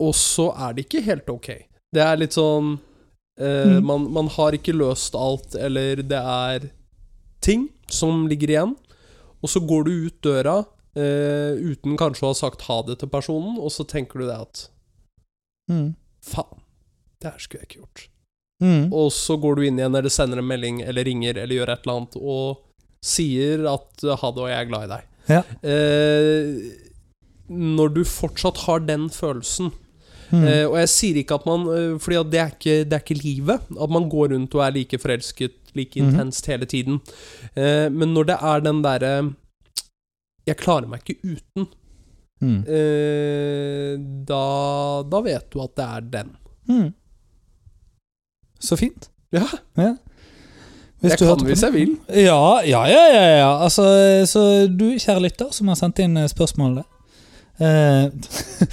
[0.03, 1.49] og så er det ikke helt ok.
[1.93, 3.83] Det er litt sånn uh, Mm.
[3.85, 6.67] man, man har ikke løst alt, eller det er
[7.41, 8.75] ting som ligger igjen.
[9.41, 10.57] Og så går du ut døra
[10.97, 14.37] uh, uten kanskje å ha sagt ha det til personen, og så tenker du det
[14.41, 14.69] at
[15.71, 15.93] Mm.
[16.21, 16.59] faen,
[17.21, 18.01] det her skulle jeg ikke gjort.
[18.61, 18.93] Mm.
[18.93, 21.85] Og så går du inn igjen, eller sender en melding, eller ringer, eller gjør et
[21.85, 22.57] eller annet, og
[23.03, 25.07] sier at ha det, og jeg er glad i deg.
[25.31, 25.41] Ja.
[25.63, 26.91] Eh,
[27.49, 29.73] når du fortsatt har den følelsen
[30.33, 30.45] Mm.
[30.47, 33.19] Uh, Og jeg sier ikke at man uh, Fordi det er, ikke, det er ikke
[33.21, 33.67] livet.
[33.69, 36.09] At man går rundt og er like forelsket like mm.
[36.09, 36.99] intenst hele tiden.
[37.57, 39.13] Uh, men når det er den derre
[40.47, 41.69] Jeg klarer meg ikke uten.
[42.43, 42.63] Mm.
[44.27, 44.39] Da,
[45.07, 46.33] da vet du at det er den.
[46.67, 46.89] Mm.
[48.59, 49.07] Så fint.
[49.31, 49.45] Ja,
[49.77, 49.93] Ja.
[50.99, 51.95] Hvis jeg du kan hvis jeg vil.
[52.09, 53.63] Ja, ja, ja, ja, ja.
[53.63, 53.83] Altså,
[54.27, 56.29] så du, kjære lytter, som har sendt inn eh,
[57.59, 58.09] eh,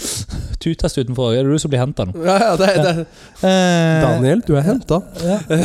[0.61, 1.33] Tutest utenfor.
[1.35, 2.13] Er det du som blir henta nå?
[2.25, 3.07] Ja, ja, det, det.
[3.43, 5.01] Uh, Daniel, du er henta.
[5.25, 5.39] Ja.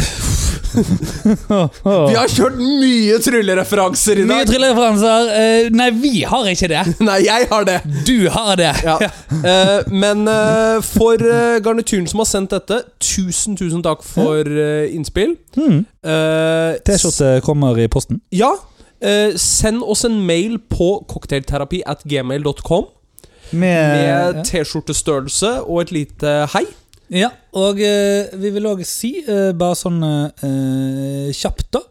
[0.75, 4.49] Vi har kjørt mye tryllereferanser i Mye dag.
[4.49, 5.29] tryllereferanser.
[5.31, 6.81] Uh, nei, vi har ikke det.
[7.03, 7.77] Nei, jeg har det.
[8.07, 8.71] Du har det.
[8.83, 8.95] Ja.
[9.35, 10.25] Eh, men
[10.83, 11.19] for
[11.63, 15.35] garnityren som har sendt dette, tusen, tusen takk for eh, innspill.
[15.55, 15.83] Mm.
[16.87, 18.19] T-skjorte kommer i posten.
[18.35, 18.51] Ja.
[19.01, 22.87] eh, send oss en mail på cocktailterapi at gmail.com
[23.51, 26.65] Med, med T-skjortestørrelse og et lite hei.
[27.13, 31.83] Ja, og eh, vi vil òg si, eh, bare sånn eh, kjapt, da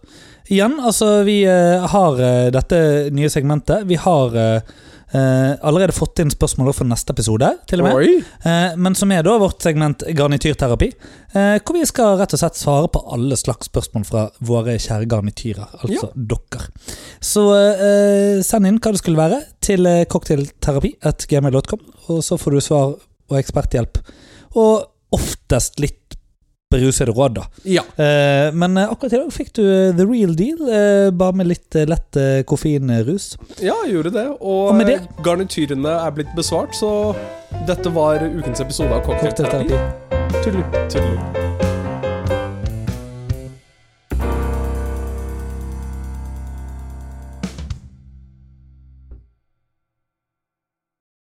[0.52, 2.78] Igjen, altså, vi eh, har eh, dette
[3.16, 3.86] nye segmentet.
[3.88, 4.74] Vi har eh,
[5.14, 8.24] eh, allerede fått inn spørsmål for neste episode, til og med.
[8.44, 10.90] Eh, men som er da vårt segment garnityrterapi.
[11.34, 15.08] Eh, hvor vi skal rett og slett svare på alle slags spørsmål fra våre kjære
[15.10, 15.78] garnityrer.
[15.80, 16.68] Altså dere.
[17.24, 22.38] Så eh, send inn hva det skulle være til cocktailterapi.gmail.com, cocktailterapi at gmail.com, og så
[22.40, 22.94] får du svar
[23.30, 24.00] og eksperthjelp.
[24.60, 24.84] Og
[25.14, 26.03] oftest litt
[26.74, 27.46] berusede råd, da.
[27.64, 27.84] Ja.
[27.96, 31.48] Eh, men eh, akkurat i dag fikk du eh, the real deal, eh, bare med
[31.54, 32.20] litt eh, lett
[32.50, 33.30] koffeinrus.
[33.62, 34.26] ja, jeg gjorde det.
[34.40, 37.14] Og, Og det- garnityrene er blitt besvart, så
[37.68, 39.68] dette var ukens episode av Cocktailterapi.
[39.72, 40.42] Cocktailterapi.
[40.44, 40.62] Tudelu.
[40.90, 41.43] Tudelu.